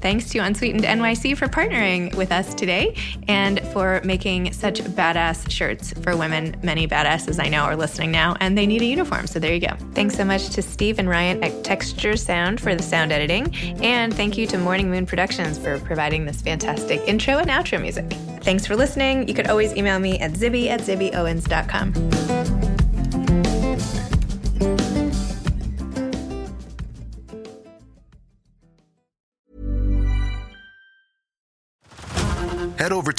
Thanks 0.00 0.30
to 0.30 0.38
Unsweetened 0.38 0.84
NYC 0.84 1.36
for 1.36 1.46
partnering 1.46 2.14
with 2.14 2.32
us 2.32 2.54
today 2.54 2.94
and 3.28 3.60
for 3.68 4.00
making 4.04 4.52
such 4.52 4.80
badass 4.80 5.50
shirts 5.50 5.92
for 6.02 6.16
women. 6.16 6.56
Many 6.62 6.88
badasses 6.88 7.42
I 7.42 7.48
know 7.48 7.62
are 7.62 7.76
listening 7.76 8.10
now 8.10 8.36
and 8.40 8.56
they 8.56 8.66
need 8.66 8.82
a 8.82 8.86
uniform. 8.86 9.26
So 9.26 9.38
there 9.38 9.52
you 9.54 9.60
go. 9.60 9.76
Thanks 9.92 10.16
so 10.16 10.24
much 10.24 10.50
to 10.50 10.62
Steve 10.62 10.98
and 10.98 11.08
Ryan 11.08 11.42
at 11.44 11.64
Texture 11.64 12.16
Sound 12.16 12.60
for 12.60 12.74
the 12.74 12.82
sound 12.82 13.12
editing. 13.12 13.54
And 13.82 14.14
thank 14.14 14.38
you 14.38 14.46
to 14.48 14.58
Morning 14.58 14.90
Moon 14.90 15.06
Productions 15.06 15.58
for 15.58 15.78
providing 15.80 16.24
this 16.24 16.40
fantastic 16.42 17.00
intro 17.06 17.38
and 17.38 17.50
outro 17.50 17.80
music. 17.80 18.10
Thanks 18.42 18.66
for 18.66 18.76
listening. 18.76 19.28
You 19.28 19.34
could 19.34 19.48
always 19.48 19.74
email 19.74 19.98
me 19.98 20.18
at 20.18 20.32
zibby 20.32 20.68
at 20.68 20.80
zibbyowens.com. 20.80 22.29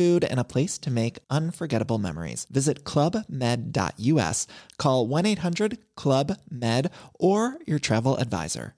food, 0.00 0.24
and 0.24 0.40
a 0.40 0.44
place 0.44 0.78
to 0.78 0.90
make 0.90 1.18
unforgettable 1.28 1.98
memories. 1.98 2.46
Visit 2.50 2.84
clubmed.us, 2.84 4.46
call 4.78 5.06
1 5.06 5.26
800 5.26 5.78
Club 5.94 6.32
Med, 6.50 6.90
or 7.18 7.58
your 7.66 7.78
travel 7.78 8.16
advisor. 8.16 8.74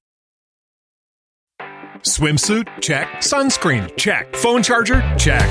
Swimsuit? 2.00 2.66
Check. 2.80 3.06
Sunscreen? 3.18 3.96
Check. 3.96 4.34
Phone 4.34 4.64
charger? 4.64 5.00
Check. 5.16 5.48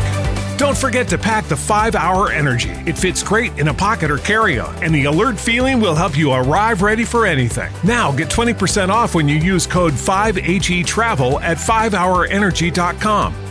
Don't 0.58 0.78
forget 0.78 1.08
to 1.08 1.18
pack 1.18 1.46
the 1.46 1.56
5 1.56 1.96
Hour 1.96 2.32
Energy. 2.32 2.72
It 2.86 2.98
fits 2.98 3.24
great 3.24 3.58
in 3.58 3.70
a 3.70 3.74
pocket 3.74 4.12
or 4.12 4.18
carry 4.18 4.60
on, 4.60 4.76
and 4.84 4.94
the 4.94 5.06
alert 5.06 5.40
feeling 5.40 5.80
will 5.80 5.96
help 5.96 6.18
you 6.18 6.34
arrive 6.34 6.82
ready 6.82 7.06
for 7.06 7.26
anything. 7.26 7.72
Now 7.86 8.12
get 8.12 8.28
20% 8.28 8.90
off 8.90 9.16
when 9.16 9.30
you 9.30 9.38
use 9.38 9.66
code 9.66 9.94
5HE 9.94 10.86
Travel 10.86 11.40
at 11.40 11.56
5hourenergy.com. 11.56 13.51